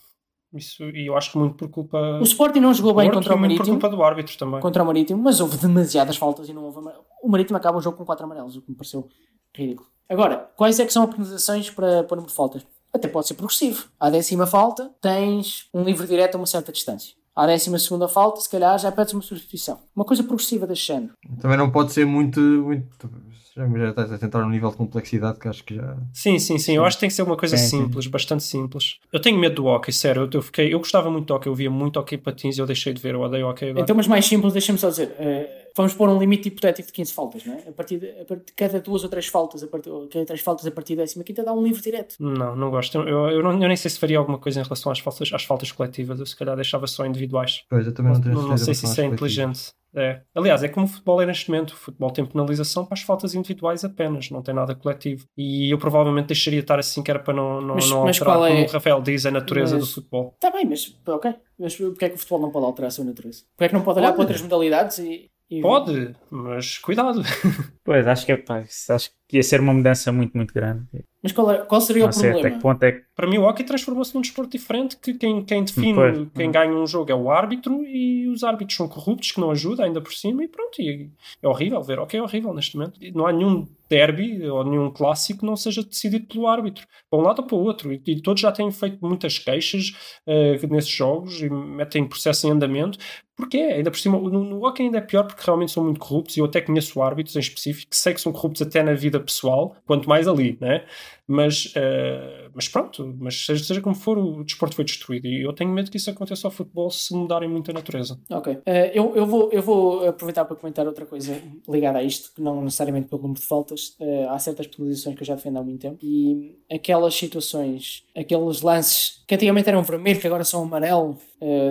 [0.54, 1.98] Isso, e eu acho que muito por culpa.
[2.18, 3.78] O Sporting não jogou bem Porto contra o muito por Marítimo.
[3.78, 4.60] culpa do árbitro também.
[4.60, 6.78] contra o Marítimo, mas houve demasiadas faltas e não houve.
[7.22, 9.06] O Marítimo acaba o jogo com 4 amarelos, o que me pareceu
[9.54, 9.88] ridículo.
[10.08, 12.66] Agora, quais é que são as penalizações para, para o número de faltas?
[12.92, 13.86] Até pode ser progressivo.
[13.98, 17.14] À décima falta, tens um livre direto a uma certa distância.
[17.34, 19.80] À décima segunda falta, se calhar, já pedes uma substituição.
[19.96, 21.14] Uma coisa progressiva género.
[21.40, 22.38] Também não pode ser muito.
[22.38, 23.10] muito
[23.56, 25.96] já já estás a tentar um nível de complexidade que acho que já.
[26.12, 26.74] Sim, sim, sim.
[26.74, 27.82] Eu acho que tem que ser uma coisa Sim, sim.
[27.84, 28.98] simples, bastante simples.
[29.12, 30.28] Eu tenho medo do hockey, sério.
[30.32, 32.92] Eu, fiquei, eu gostava muito do hockey, eu via muito hockey patins e eu deixei
[32.92, 33.14] de ver.
[33.14, 33.82] Eu odeio hockey agora.
[33.82, 35.14] Então, mas mais simples, deixa-me só dizer.
[35.18, 37.68] eh, vamos pôr um limite hipotético de 15 faltas, não é?
[37.68, 40.40] A partir de, a partir de cada duas ou três faltas, a partir, cada três
[40.40, 42.16] faltas a partir da décima quinta, dá um livre direto.
[42.20, 42.98] Não, não gosto.
[42.98, 45.44] Eu, eu, não- eu nem sei se faria alguma coisa em relação às faltas, às
[45.44, 46.18] faltas coletivas.
[46.20, 47.64] Eu se calhar deixava só individuais.
[47.68, 49.70] Pois, eu também não tenho Não, não sei se isso é inteligente.
[49.96, 50.22] É.
[50.34, 51.70] Aliás, é como o futebol é neste momento.
[51.70, 55.24] O futebol tem penalização para as faltas individuais apenas, não tem nada coletivo.
[55.36, 58.42] E eu provavelmente deixaria de estar assim, que era para não, não, Mas- não alterar,
[58.42, 60.32] é- como o Rafael diz, a natureza Mas- do futebol.
[60.34, 61.34] Está bem, mas ok.
[61.56, 63.44] Mas porquê é que o futebol não pode alterar a sua natureza?
[63.56, 64.16] Porquê é que não pode olhar Pode.
[64.16, 65.30] para outras modalidades e.
[65.50, 67.22] e- Pode, mas cuidado.
[67.84, 70.84] Pois, acho que, é, pá, acho que ia ser uma mudança muito, muito grande.
[71.22, 72.56] Mas qual, é- qual seria Não o sei até problema?
[72.56, 73.04] que ponto é que.
[73.14, 76.28] Para mim, o hockey transformou-se num desporto diferente que quem, quem define, Pois.
[76.34, 79.84] quem ganha um jogo é o árbitro e os árbitros são corruptos, que não ajudam
[79.84, 80.80] ainda por cima e pronto.
[80.80, 81.10] E
[81.42, 81.98] é horrível ver.
[81.98, 82.98] Ok, é horrível neste momento.
[83.14, 87.22] Não há nenhum derby ou nenhum clássico que não seja decidido pelo árbitro, para um
[87.22, 87.92] lado ou para o outro.
[87.92, 89.92] E, e todos já têm feito muitas queixas
[90.26, 92.98] eh, nesses jogos e metem processo em andamento.
[93.36, 93.58] Porquê?
[93.58, 96.40] Ainda por cima, no, no hockey ainda é pior porque realmente são muito corruptos e
[96.40, 99.76] eu até conheço árbitros em específico que sei que são corruptos até na vida pessoal,
[99.84, 100.84] quanto mais ali, né?
[101.26, 105.52] Mas, eh, mas pronto, mas seja, seja como for, o desporto foi destruído e eu
[105.54, 108.20] tenho medo que isso aconteça ao futebol se mudarem muito a natureza.
[108.30, 108.58] Ok.
[108.66, 112.42] Eh, eu, eu, vou, eu vou aproveitar para comentar outra coisa ligada a isto, que
[112.42, 113.96] não necessariamente pelo número de faltas.
[113.98, 115.98] Eh, há certas penalizações que eu já defendo há muito tempo.
[116.02, 121.16] E aquelas situações, aqueles lances que antigamente eram vermelho, que agora são amarelo,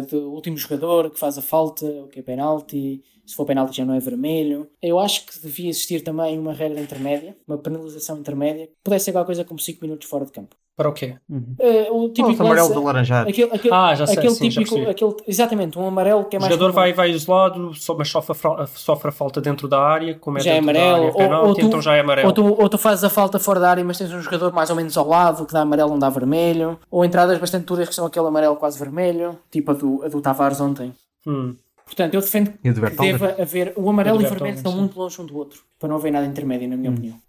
[0.10, 3.02] do último jogador que faz a falta, o que é penalti.
[3.26, 4.68] Se for penalti já não é vermelho.
[4.82, 9.12] Eu acho que devia existir também uma regra intermédia, uma penalização intermédia, que pudesse ser
[9.12, 10.56] alguma coisa como 5 minutos fora de campo.
[10.76, 11.16] Para o quê?
[11.60, 13.32] Eh, o Os típico amarelos lance, alaranjados.
[13.32, 14.92] aquele, aquele, Ah, já sei, aquele sim, já típico, percebi.
[14.92, 16.82] aquele, exatamente, um amarelo que é O mais jogador comum.
[16.84, 17.60] vai, vai isolado,
[17.98, 18.36] mas sofre
[18.74, 21.48] sofre a falta dentro da área, como é Já é amarelo, área, é ou- penalti,
[21.48, 22.28] ou tu- então já é amarelo.
[22.28, 24.70] Ou tu, ou tu fazes a falta fora da área, mas tens um jogador mais
[24.72, 26.80] ou menos ao lado que dá amarelo, não dá vermelho.
[26.90, 30.20] Ou entradas bastante duras que são aquele amarelo quase vermelho, tipo a do, a do
[30.22, 30.92] Tavares ontem.
[31.26, 31.56] Hum.
[31.86, 33.74] Portanto, eu defendo que deva haver.
[33.76, 36.12] O amarelo E e o vermelho estão muito longe um do outro, para não haver
[36.12, 37.20] nada intermédio, na minha opinião.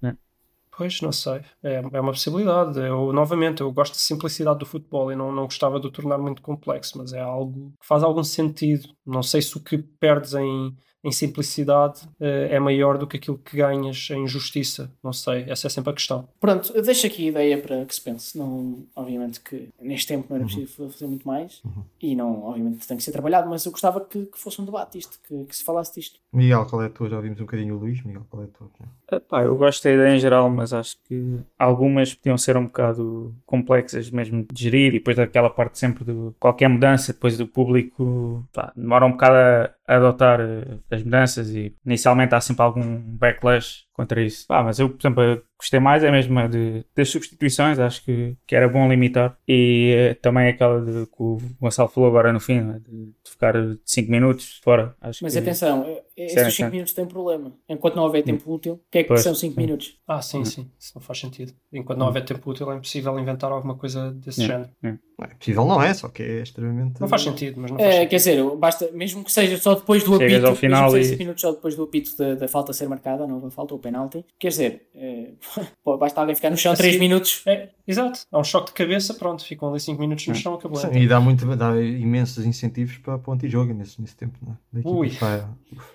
[0.77, 1.41] Pois, não sei.
[1.63, 2.81] É, é uma possibilidade.
[2.81, 6.19] Eu, novamente, eu gosto da simplicidade do futebol e não, não gostava de o tornar
[6.19, 8.89] muito complexo, mas é algo que faz algum sentido.
[9.07, 13.37] Não sei se o que perdes em, em simplicidade eh, é maior do que aquilo
[13.39, 14.91] que ganhas em justiça.
[15.03, 16.27] Não sei, essa é sempre a questão.
[16.41, 18.37] Pronto, eu deixo aqui a ideia para que se pense.
[18.39, 20.51] Não, obviamente que neste tempo não era Uhum.
[20.51, 21.63] possível fazer muito mais
[22.01, 24.99] e não, obviamente, tem que ser trabalhado, mas eu gostava que, que fosse um debate
[24.99, 26.19] isto, que, que se falasse disto.
[26.33, 27.09] Miguel, qual é a tua?
[27.09, 28.03] Já vimos um bocadinho o Luís.
[28.03, 28.69] Miguel, qual é a tua?
[29.13, 33.35] Epá, eu gosto da ideia em geral, mas acho que algumas podiam ser um bocado
[33.47, 38.45] complexas mesmo de gerir e depois daquela parte sempre de qualquer mudança, depois do público
[38.53, 40.41] pá, demora um bocado a, a adotar
[40.95, 44.47] eh, as mudanças e inicialmente há sempre algum backlash contra isso.
[44.47, 48.37] Pá, mas eu, por exemplo, gostei mais é mesmo a de, das substituições, acho que,
[48.47, 52.41] que era bom limitar e eh, também aquela de, que o Gonçalo falou agora no
[52.41, 54.95] fim, né, de, de ficar 5 minutos fora.
[55.01, 55.87] Acho Mas que, atenção,
[56.17, 56.71] esses Sim, 5 sim.
[56.73, 57.53] minutos têm problema.
[57.69, 59.61] Enquanto não houver tempo útil, o que é que Pois, são 5 sim.
[59.61, 59.99] minutos?
[60.07, 61.53] Ah, sim, sim, isso não faz sentido.
[61.73, 64.71] Enquanto não houver tempo útil, é impossível inventar alguma coisa desse Yeah.
[64.83, 64.99] género.
[65.17, 67.01] Não é possível, não é, só que é extremamente.
[67.01, 68.11] Não faz sentido, mas não faz É, sentido.
[68.11, 71.03] quer dizer, basta, mesmo que seja só depois do Chegas apito, ao final mesmo que
[71.03, 73.75] seja e- 5 minutos só depois do apito da, da falta ser marcada, nova falta
[73.75, 75.31] ou penalti, quer dizer, é,
[75.85, 77.43] pô, basta alguém ficar no chão A 3 seguir- minutos.
[77.47, 78.21] É, exato.
[78.33, 80.79] Há um choque de cabeça, pronto, ficam ali 5 minutos no chão, acabou.
[80.81, 84.53] Sim, e dá, muito, dá imensos incentivos para, para o antijogo nesse, nesse tempo, não
[84.53, 84.83] é?
[84.83, 85.11] Da Ui.
[85.11, 85.45] que vai-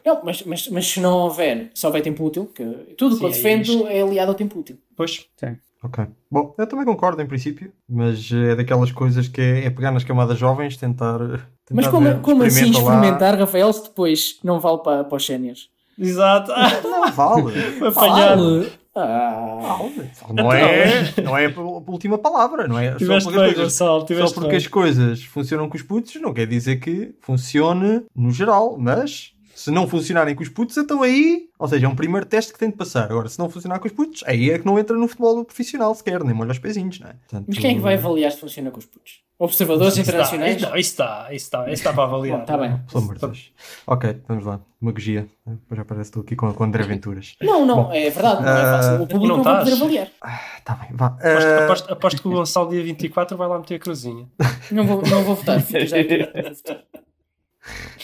[0.10, 2.64] Não, mas, mas, mas se não houver, se houver tempo útil, que
[2.97, 4.78] tudo o que eu Sim, é defendo é aliado ao tempo útil.
[4.89, 5.26] Depois,
[5.82, 6.05] Ok.
[6.30, 10.03] Bom, eu também concordo em princípio, mas é daquelas coisas que é, é pegar nas
[10.03, 11.20] camadas jovens, tentar.
[11.20, 12.95] tentar Mas como, ver, como assim experimenta lá.
[12.95, 15.70] experimentar, Rafael, se depois não vale para, para os séniores?
[15.97, 16.51] exato.
[16.84, 17.53] Não vale.
[17.88, 18.43] apanhado.
[18.60, 18.72] Vale!
[18.95, 19.80] Ah,
[20.34, 22.91] Não é, não é a última palavra, não é?
[22.91, 24.57] Só Tiveste porque, as bem, coisas, Gonçalo, só porque bem.
[24.57, 29.72] as coisas funcionam com os putos, não quer dizer que funcione no geral, mas se
[29.72, 32.70] não funcionarem com os putos, então aí, ou seja, é um primeiro teste que tem
[32.70, 33.12] de passar.
[33.12, 35.93] Agora, se não funcionar com os putos, aí é que não entra no futebol profissional
[35.93, 37.14] sequer, nem molha os pezinhos, não é?
[37.14, 39.20] Portanto, mas quem é que vai avaliar se funciona com os putos?
[39.38, 40.62] Observadores Isso está- internacionais?
[40.62, 42.39] Não, isso está, isso está, isso está para avaliar.
[42.39, 42.78] Bom, tá bem.
[42.91, 43.51] Pelo amor de Deus.
[43.88, 44.60] Ok, vamos lá.
[44.82, 45.28] Demagogia.
[45.45, 47.36] Depois já parece que estou aqui com, com André Venturas.
[47.41, 49.03] Não, não, é verdade, não é ah, fácil.
[49.03, 50.07] O público não não, vai poder avaliar.
[50.66, 51.07] Tá bem, vá.
[51.07, 54.28] Aposto, Ah, aposto- aposto que o Gonçalo dia 24 vai lá meter a cruzinha.
[54.72, 55.62] Não vou, não vou votar.
[55.62, 56.18] fica já aqui.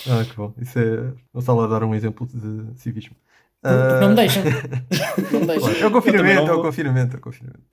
[0.08, 0.54] Ah, que bom.
[0.60, 1.14] Isso é.
[1.34, 3.16] Vou só lá dar um exemplo de civismo.
[3.62, 4.44] Porque não me deixam.
[4.44, 5.70] Não me Claro, deixam.
[5.70, 7.64] É o Eu confinamento, é o confinamento, é o confinamento.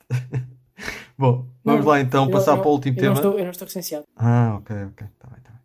[1.19, 3.15] Bom, vamos Não, lá então Eu- passar eu- para o último eu tema.
[3.15, 4.05] Não estou, eu não estou licenciado.
[4.17, 5.07] Ah, ok, ok.
[5.19, 5.61] Tá bem, tá bem.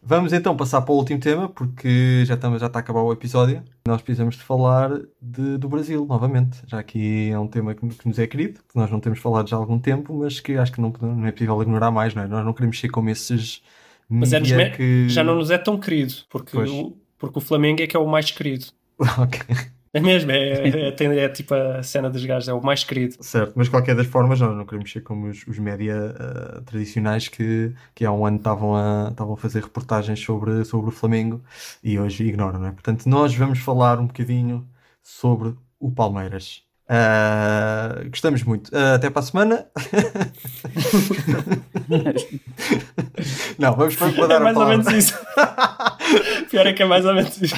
[0.00, 3.12] Vamos então passar para o último tema, porque já, estamos, já está a acabar o
[3.12, 3.62] episódio.
[3.86, 4.90] Nós precisamos de falar
[5.20, 6.58] de- do Brasil novamente.
[6.66, 9.48] Já que é um tema que, que nos é querido, que nós não temos falado
[9.48, 12.22] já há algum tempo, mas que acho que não, não é possível ignorar mais, não
[12.22, 12.28] é?
[12.28, 13.60] Nós não queremos ser como esses
[14.08, 15.08] Mas é me- que...
[15.08, 16.70] já não nos é tão querido, porque Pois.
[16.70, 18.66] o, porque o Flamengo é que é o mais querido.
[19.18, 19.40] Ok.
[19.90, 23.16] É mesmo, é, é, tem- é tipo a cena dos gajos, é o mais querido.
[23.20, 26.60] Certo, mas de qualquer das formas nós não queremos ser como os, os média ah,
[26.60, 30.92] tradicionais que, que há um ano estavam a, estavam a fazer reportagens sobre, sobre o
[30.92, 31.42] Flamengo
[31.82, 32.72] e hoje ignoram, não é?
[32.72, 34.68] Portanto, nós vamos falar um bocadinho
[35.02, 36.62] sobre o Palmeiras.
[36.86, 38.70] Ah, gostamos muito.
[38.76, 39.66] Ah, até para a semana.
[43.58, 45.18] não, vamos para, É mais ou menos isso.
[46.50, 47.54] Pior é que é mais ou menos isso.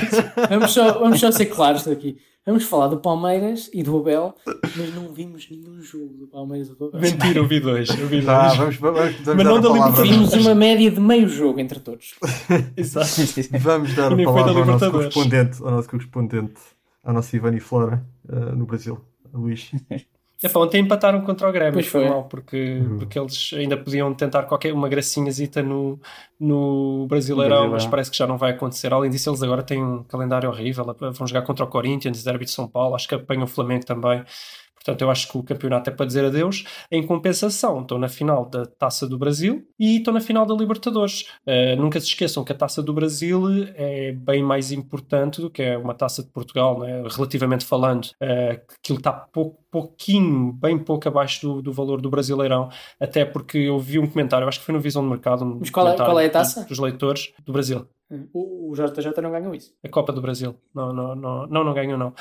[0.49, 2.17] Vamos só, vamos só ser claros daqui.
[2.45, 6.75] Vamos falar do Palmeiras e do Abel, mas não vimos nenhum jogo do Palmeiras e
[6.75, 7.01] do Abel.
[7.01, 7.89] Mentira, eu vi dois.
[7.91, 8.57] Eu vi dois.
[8.57, 9.91] vamos, vamos, vamos Mas não da.
[10.03, 12.15] Vimos uma média de meio jogo entre todos.
[12.77, 13.09] Exato.
[13.61, 14.91] Vamos dar a palavra ao nosso Libertadores.
[14.91, 16.61] correspondente, ao nosso correspondente,
[17.05, 18.99] ao nosso Ivani Flora, ah, no Brasil,
[19.35, 19.71] Luís.
[20.43, 22.97] Epá, ontem empataram contra o Grêmio, Pois foi mal, porque, Uhum.
[22.99, 26.01] porque eles ainda podiam tentar qualquer uma gracinhazita no,
[26.39, 27.71] no Brasileirão, Brasileirão.
[27.73, 28.91] mas parece que já não vai acontecer.
[28.93, 32.53] Além disso, eles agora têm um calendário horrível, vão jogar contra o Corinthians, Derby de
[32.53, 34.25] São Paulo, acho que apanham o Flamengo também.
[34.83, 36.65] Portanto, eu acho que o campeonato é para dizer adeus.
[36.91, 41.27] Em compensação, estão na final da Taça do Brasil e estão na final da Libertadores.
[41.47, 43.43] Uh, nunca se esqueçam que a Taça do Brasil
[43.75, 47.03] é bem mais importante do que é uma Taça de Portugal, né?
[47.15, 48.07] relativamente falando.
[48.23, 52.71] Uh, aquilo está pouco, pouquinho, bem pouco abaixo do, do valor do Brasileirão.
[52.99, 55.69] Até porque eu vi um comentário, acho que foi no Visão do Mercado, um Mas
[55.71, 56.65] qual é- qual é a taça?
[56.65, 57.87] Dos leitores do Brasil.
[58.33, 59.73] O, o JJ não ganhou isso.
[59.85, 60.55] A Copa do Brasil.
[60.75, 62.13] Não, não, não, não, não ganhou, não.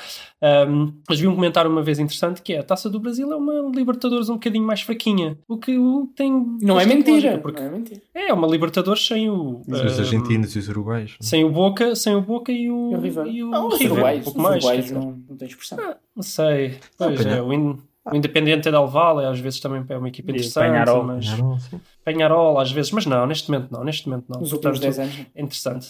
[0.68, 3.36] Um, mas vi um comentário uma vez interessante que é a Taça do Brasil é
[3.36, 5.36] uma Libertadores um bocadinho mais fraquinha.
[5.48, 6.30] O que o tem.
[6.62, 7.38] Não é mentira.
[7.38, 8.00] porque Não é mentira.
[8.14, 9.62] é uma Libertadores sem o.
[9.66, 11.16] Os um, argentinos e os uruguaios.
[11.20, 13.26] Sem o Boca, sem o Boca e o, E o River.
[13.26, 14.84] e o Não, os uruguaios, um pouco os mais.
[14.84, 14.94] dizer.
[14.94, 15.78] não, não têm expressão.
[16.14, 16.78] Não sei.
[16.96, 17.78] Pois é, o, In-
[18.12, 21.04] o Independente del Valle às vezes também é uma equipa interessante, Peñarol.
[21.04, 21.80] mas sim.
[22.04, 24.40] Penharol às vezes, mas não, neste momento não, neste momento não.
[24.40, 25.26] Nos últimos Portanto, 10 anos.
[25.34, 25.88] é interessante.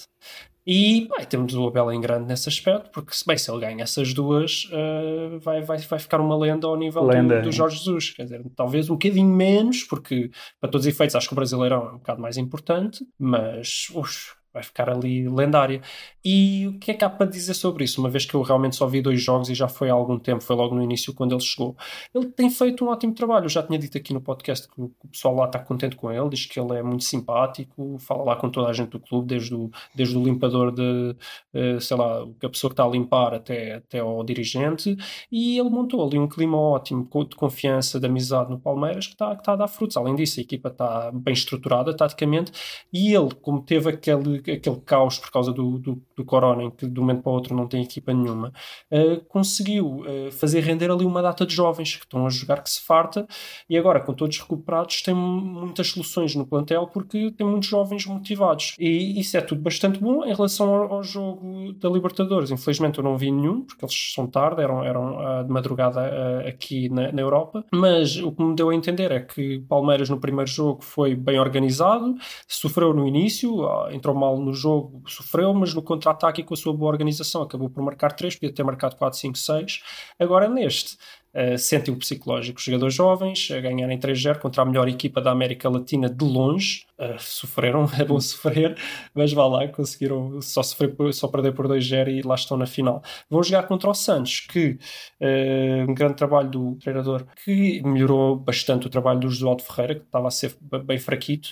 [0.66, 3.82] E bem, temos o Abel em grande nesse aspecto, porque se bem se ele ganha
[3.82, 7.40] essas duas, eh, vai, vai, vai ficar uma lenda ao nível do- Lenda.
[7.40, 8.10] do, Jorge Jesus.
[8.10, 11.82] Quer dizer, talvez um bocadinho menos, porque para todos os efeitos acho que o Brasileirão
[11.86, 15.80] é um bocado mais importante, mas ux, vai ficar ali lendária.
[16.24, 18.00] E o que é que há para dizer sobre isso?
[18.00, 20.42] Uma vez que eu realmente só vi dois jogos e já foi há algum tempo,
[20.42, 21.76] foi logo no início quando ele chegou.
[22.14, 23.46] Ele tem feito um ótimo trabalho.
[23.46, 26.28] Eu já tinha dito aqui no podcast que o pessoal lá está contente com ele,
[26.28, 29.54] diz que ele é muito simpático, fala lá com toda a gente do clube, desde
[29.54, 31.16] o, desde o limpador de,
[31.54, 34.96] uh, sei lá, a pessoa que está a limpar até, até ao dirigente.
[35.30, 39.34] E ele montou ali um clima ótimo, de confiança, de amizade no Palmeiras, que está,
[39.34, 39.96] que está a dar frutos.
[39.96, 42.52] Além disso, a equipa está bem estruturada taticamente
[42.92, 46.86] e ele, como teve aquele aquele caos por causa do, do, do, corona, em que
[46.86, 48.52] de um momento para o outro não tem equipa nenhuma,
[48.90, 52.70] uh, conseguiu uh, fazer render ali uma data de jovens que estão a jogar que
[52.70, 53.26] se farta
[53.68, 58.74] e agora, com todos recuperados, tem muitas soluções no plantel porque tem muitos jovens motivados.
[58.78, 62.50] E isso é tudo bastante bom em relação ao, ao jogo da Libertadores.
[62.50, 66.00] Infelizmente eu não vi nenhum, porque eles são tarde, eram, eram uh, de madrugada
[66.46, 70.18] aqui na, na Europa, mas o que me deu a entender é que Palmeiras no
[70.18, 72.14] primeiro jogo foi bem organizado,
[72.46, 76.72] sofreu no início, entrou mal no jogo, sofreu, mas no contra-ataque e com a sua
[76.72, 79.82] boa organização acabou por marcar 3, podia ter marcado 4, 5, 6.
[80.18, 80.96] Agora neste,
[81.34, 82.60] uh, sentem o psicológico.
[82.60, 86.84] Jogadores jovens a ganharem 3-0 contra a melhor equipa da América Latina de longe.
[86.98, 88.76] Uh, sofreram, é bom sofrer,
[89.14, 93.02] mas vá lá, conseguiram só, sofrer só perder por 2-0 e lá estão na final.
[93.28, 94.78] Vão jogar contra o Santos, que
[95.20, 100.04] uh, um grande trabalho do treinador, que melhorou bastante o trabalho do Josualdo Ferreira, que
[100.04, 101.50] estava a ser bem fraquito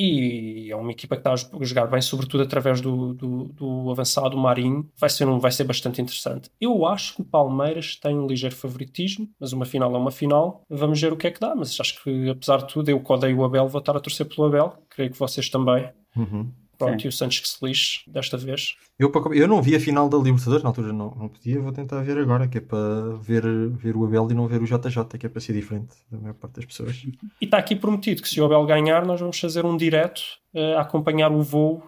[0.00, 4.38] e é uma equipa que está a jogar bem, sobretudo através do, do, do, avançado
[4.38, 4.88] Marinho.
[4.96, 6.48] Vai ser, um, vai ser bastante interessante.
[6.60, 10.62] Eu acho que o Palmeiras tem um ligeiro favoritismo, mas uma final é uma final.
[10.70, 13.12] Vamos ver o que é que dá, mas acho que apesar de tudo, eu que
[13.12, 14.74] odeio o Abel, vou estar a torcer pelo Abel.
[14.88, 15.90] Creio que vocês também.
[16.16, 16.52] Uhum.
[16.78, 18.76] Pronto, e o Santos que se lixe desta vez.
[18.98, 22.00] Eu, eu não vi a final da Libertadores, na altura não, não podia, vou tentar
[22.02, 25.26] ver agora, que é para ver, ver o Abel e não ver o JJ, que
[25.26, 27.04] é para ser diferente da maior parte das pessoas.
[27.40, 30.20] E está aqui prometido que se o Abel ganhar, nós vamos fazer um direto
[30.54, 31.82] uh, a acompanhar o voo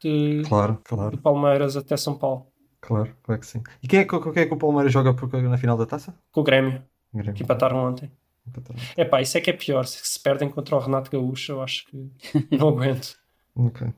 [0.00, 1.16] de, claro, claro.
[1.16, 2.46] de Palmeiras até São Paulo.
[2.80, 3.60] Claro, claro que sim.
[3.82, 5.12] E quem é, quem é que o Palmeiras joga
[5.42, 6.14] na final da taça?
[6.30, 6.80] Com o Grêmio,
[7.12, 7.34] Grêmio.
[7.34, 8.10] que empataram ontem.
[8.96, 9.84] É pá, isso é que é pior.
[9.84, 12.10] Se, se perdem contra o Renato Gaúcho, eu acho que
[12.56, 13.16] não aguento.
[13.54, 13.88] ok.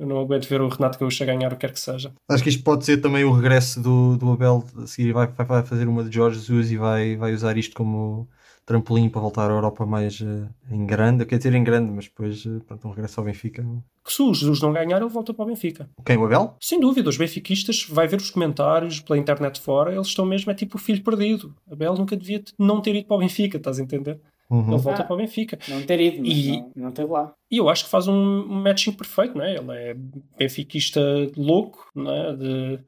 [0.00, 2.10] Eu não aguento ver o Renato Gaúcho a ganhar o que quer que seja.
[2.26, 4.64] Acho que isto pode ser também o regresso do, do Abel.
[4.78, 8.26] A seguir vai, vai fazer uma de Jorge Jesus e vai, vai usar isto como
[8.64, 11.26] trampolim para voltar à Europa mais uh, em grande.
[11.26, 13.62] Quer dizer, em grande, mas depois uh, pronto, um regresso ao Benfica.
[14.02, 15.90] Que se o Jesus não ganhar, ele volta para o Benfica.
[16.02, 16.56] Quem, o Abel?
[16.58, 20.54] Sem dúvida, os benfiquistas, vai ver os comentários pela internet fora, eles estão mesmo, é
[20.54, 21.54] tipo o filho perdido.
[21.70, 24.18] Abel nunca devia não ter ido para o Benfica, estás a entender?
[24.50, 24.72] Uhum.
[24.72, 25.56] Ele volta ah, para o Benfica.
[25.68, 27.32] Não ter ido, e, não, não teve lá.
[27.48, 29.56] E eu acho que faz um matching perfeito, não é?
[29.56, 29.94] Ele é
[30.36, 31.00] benfiquista
[31.36, 32.36] louco, não é?
[32.36, 32.80] De,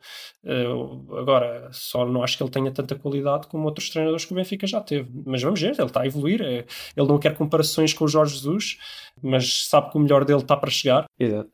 [0.44, 4.36] uh, agora, só não acho que ele tenha tanta qualidade como outros treinadores que o
[4.36, 5.08] Benfica já teve.
[5.24, 6.42] Mas vamos ver, ele está a evoluir.
[6.42, 6.64] É,
[6.96, 8.78] ele não quer comparações com o Jorge Jesus,
[9.22, 11.04] mas sabe que o melhor dele está para chegar.
[11.18, 11.50] Exato.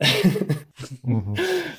[1.04, 1.34] uhum.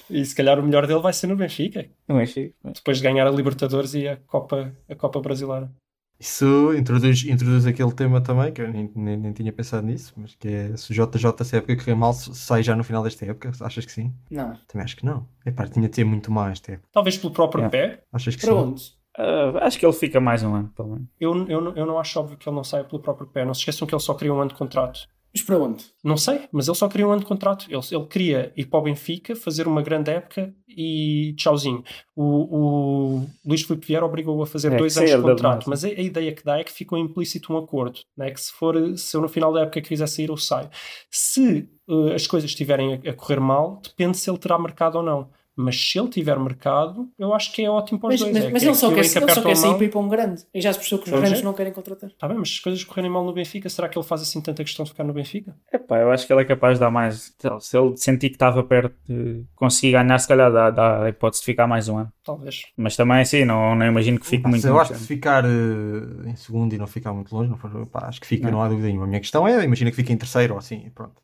[0.10, 1.90] E se calhar o melhor dele vai ser no Benfica.
[2.08, 2.56] No Benfica.
[2.76, 5.72] Depois de ganhar a Libertadores e a Copa, a Copa Brasileira.
[6.20, 10.36] Isso introduz, introduz aquele tema também, que eu nem, nem, nem tinha pensado nisso, mas
[10.36, 13.26] que é se o JJ se a época correr mal, sai já no final desta
[13.26, 14.14] época, achas que sim?
[14.30, 14.54] Não.
[14.68, 15.26] Também acho que não.
[15.46, 16.90] É pá, tinha de ter muito mais esta época.
[16.92, 17.70] Talvez pelo próprio É.
[17.70, 18.04] pé.
[18.12, 18.80] Achas que Pronto.
[18.80, 18.94] sim?
[19.18, 21.08] Uh, acho que ele fica mais um ano, pelo menos.
[21.20, 23.44] Eu, eu, eu não acho óbvio que ele não saia pelo próprio pé.
[23.46, 25.08] Não se esqueçam que ele só queria um ano de contrato.
[25.34, 25.86] Mas para onde?
[26.04, 27.66] Não sei, mas ele só queria um ano de contrato.
[27.70, 31.84] Ele, ele queria ir para o Benfica, fazer uma grande época e tchauzinho.
[32.16, 32.24] O,
[32.58, 35.70] o Luís Filipe Vieira obrigou-o a fazer É, dois anos de contrato, massa.
[35.70, 38.32] mas a, a ideia que dá é que ficou implícito um acordo, né?
[38.32, 40.70] que se for, se eu no final da época quiser sair, eu saio.
[41.12, 45.04] Se eh, as coisas estiverem a, a correr mal, depende se ele terá mercado ou
[45.04, 45.30] não.
[45.62, 48.34] Mas se ele tiver mercado, eu acho que é ótimo para os Mas, dois.
[48.34, 49.89] mas, é, mas é ele só aquilo quer, que ele só quer sair para ir
[49.89, 50.43] para um grande.
[50.53, 51.45] E já se percebeu que os Vamos grandes ver.
[51.45, 52.10] não querem contratar.
[52.18, 54.39] Tá bem, mas se as coisas correrem mal no Benfica, será que ele faz assim
[54.41, 55.53] tanta questão de ficar no Benfica?
[55.74, 57.36] Epá, eu acho que ele é capaz de dar mais.
[57.60, 61.41] Se ele sentir que estava perto de conseguir ganhar, se calhar dá, dá a hipótese
[61.41, 62.14] de ficar mais um ano.
[62.24, 62.62] Talvez.
[62.78, 64.99] Mas também assim, não, não imagino que fique Pá, muito se eu muito acho que
[64.99, 68.28] se ficar eh, em segundo e não ficar muito longe, não for- pá, acho que
[68.28, 68.60] fica, Não.
[68.60, 68.62] não.
[68.62, 69.05] há dúvida nenhuma.
[69.05, 71.22] A minha questão é, imagina que fica em terceiro ou assim, pronto.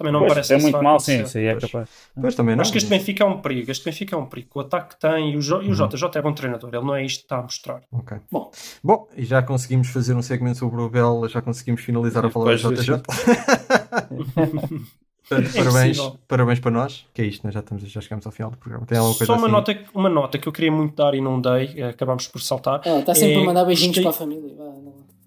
[0.00, 1.90] Também não Pois, parece é que muito mal, sim, aí é capaz.
[2.18, 2.62] Pois também não.
[2.62, 3.70] Acho que este Benfica é um perigo.
[3.70, 4.48] Este Benfica é um perigo.
[4.54, 5.88] O ataque que tem e o, jo e o Uhum.
[5.88, 6.70] JJ é bom treinador.
[6.72, 7.82] Ele não é isto que está a mostrar.
[7.92, 8.16] Ok.
[8.32, 8.50] Bom.
[8.82, 12.56] Bom, e já conseguimos fazer um segmento sobre o Bel, já conseguimos finalizar a falar
[12.56, 13.02] do JJ.
[15.28, 17.06] Portanto, É parabéns, parabéns para nós.
[17.14, 18.86] Que é isto, nós já, estamos, já chegamos ao final do programa.
[18.86, 19.52] Tem alguma coisa Só uma, assim?
[19.52, 21.74] nota, uma nota que eu queria muito dar e não dei.
[21.76, 22.80] eh, Acabámos por saltar.
[22.84, 24.56] Ah, está sempre É, a mandar beijinhos gostei- para a família.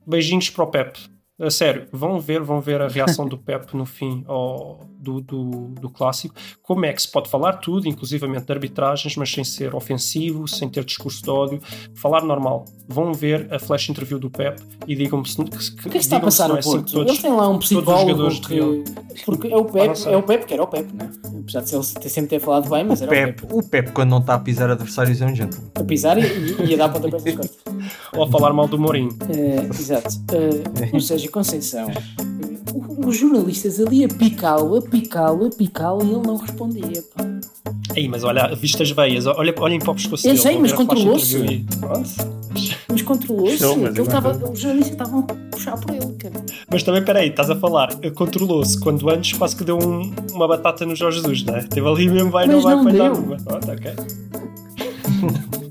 [0.05, 0.97] Beijinhos para o Pep.
[1.41, 5.49] A sério, vão ver, vão ver a reação do Pep no fim ao, do, do,
[5.79, 6.36] do clássico.
[6.61, 10.69] Como é que se pode falar tudo, inclusivamente de arbitragens, mas sem ser ofensivo, sem
[10.69, 11.59] ter discurso de ódio,
[11.95, 12.65] falar normal.
[12.88, 15.97] Vão ver a flash interview do Pep e digam-me se, que, O que é que
[15.97, 16.91] está a passar no é assim Porto?
[16.91, 19.23] todos- Eles têm lá um todos os psicólogo jogadores que...
[19.25, 21.09] Porque é o Ah, Pep, é o Pep que era o Pep, né?
[21.41, 23.53] Apesar de ele ter- sempre ter falado bem, mas era o Pep, Pep.
[23.55, 25.71] o Pep, quando não está a pisar adversários, é um gentleman.
[25.75, 27.63] A pisar e, e, e a dar pontapés nas costas.
[28.15, 29.09] Ou a falar mal do Mourinho.
[29.29, 30.09] Eh, exato.
[30.31, 31.88] Eh, o Sérgio Conceição.
[33.05, 37.03] Os jornalistas ali a picá-lo, a picá-lo, a picá-lo e ele não respondia.
[37.15, 37.24] Pá.
[37.95, 41.65] Aí, mas olha, viste as veias, olha, olhem para o pescoço Eu sei, mas controlou-se.
[42.89, 43.55] Mas controlou-se.
[43.63, 46.13] Os jornalistas estavam a puxar por ele.
[46.17, 46.34] Cara.
[46.71, 50.47] Mas também, peraí, estás a falar, eh, controlou-se quando antes quase que deu um- uma
[50.47, 51.63] batata no Jorge Jesus, não é?
[51.63, 53.24] Teve ali mesmo, vai, Mas não vai não falhar deu.
[53.24, 53.38] uma.
[53.38, 53.91] Pronto, ok.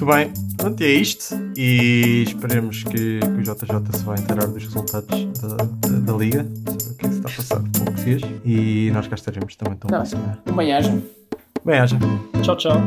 [0.00, 1.34] Muito bem, pronto, é isto.
[1.54, 6.46] E esperemos que, que o JJ se vai inteirar dos resultados da, da, da Liga,
[6.64, 8.22] saber o que é que se está a passar com o Português.
[8.42, 10.38] E nós cá estaremos também então Tá para a semana.
[10.56, 11.02] Bem, haja.
[11.66, 11.98] Bem, haja.
[12.42, 12.80] Tchau, tchau.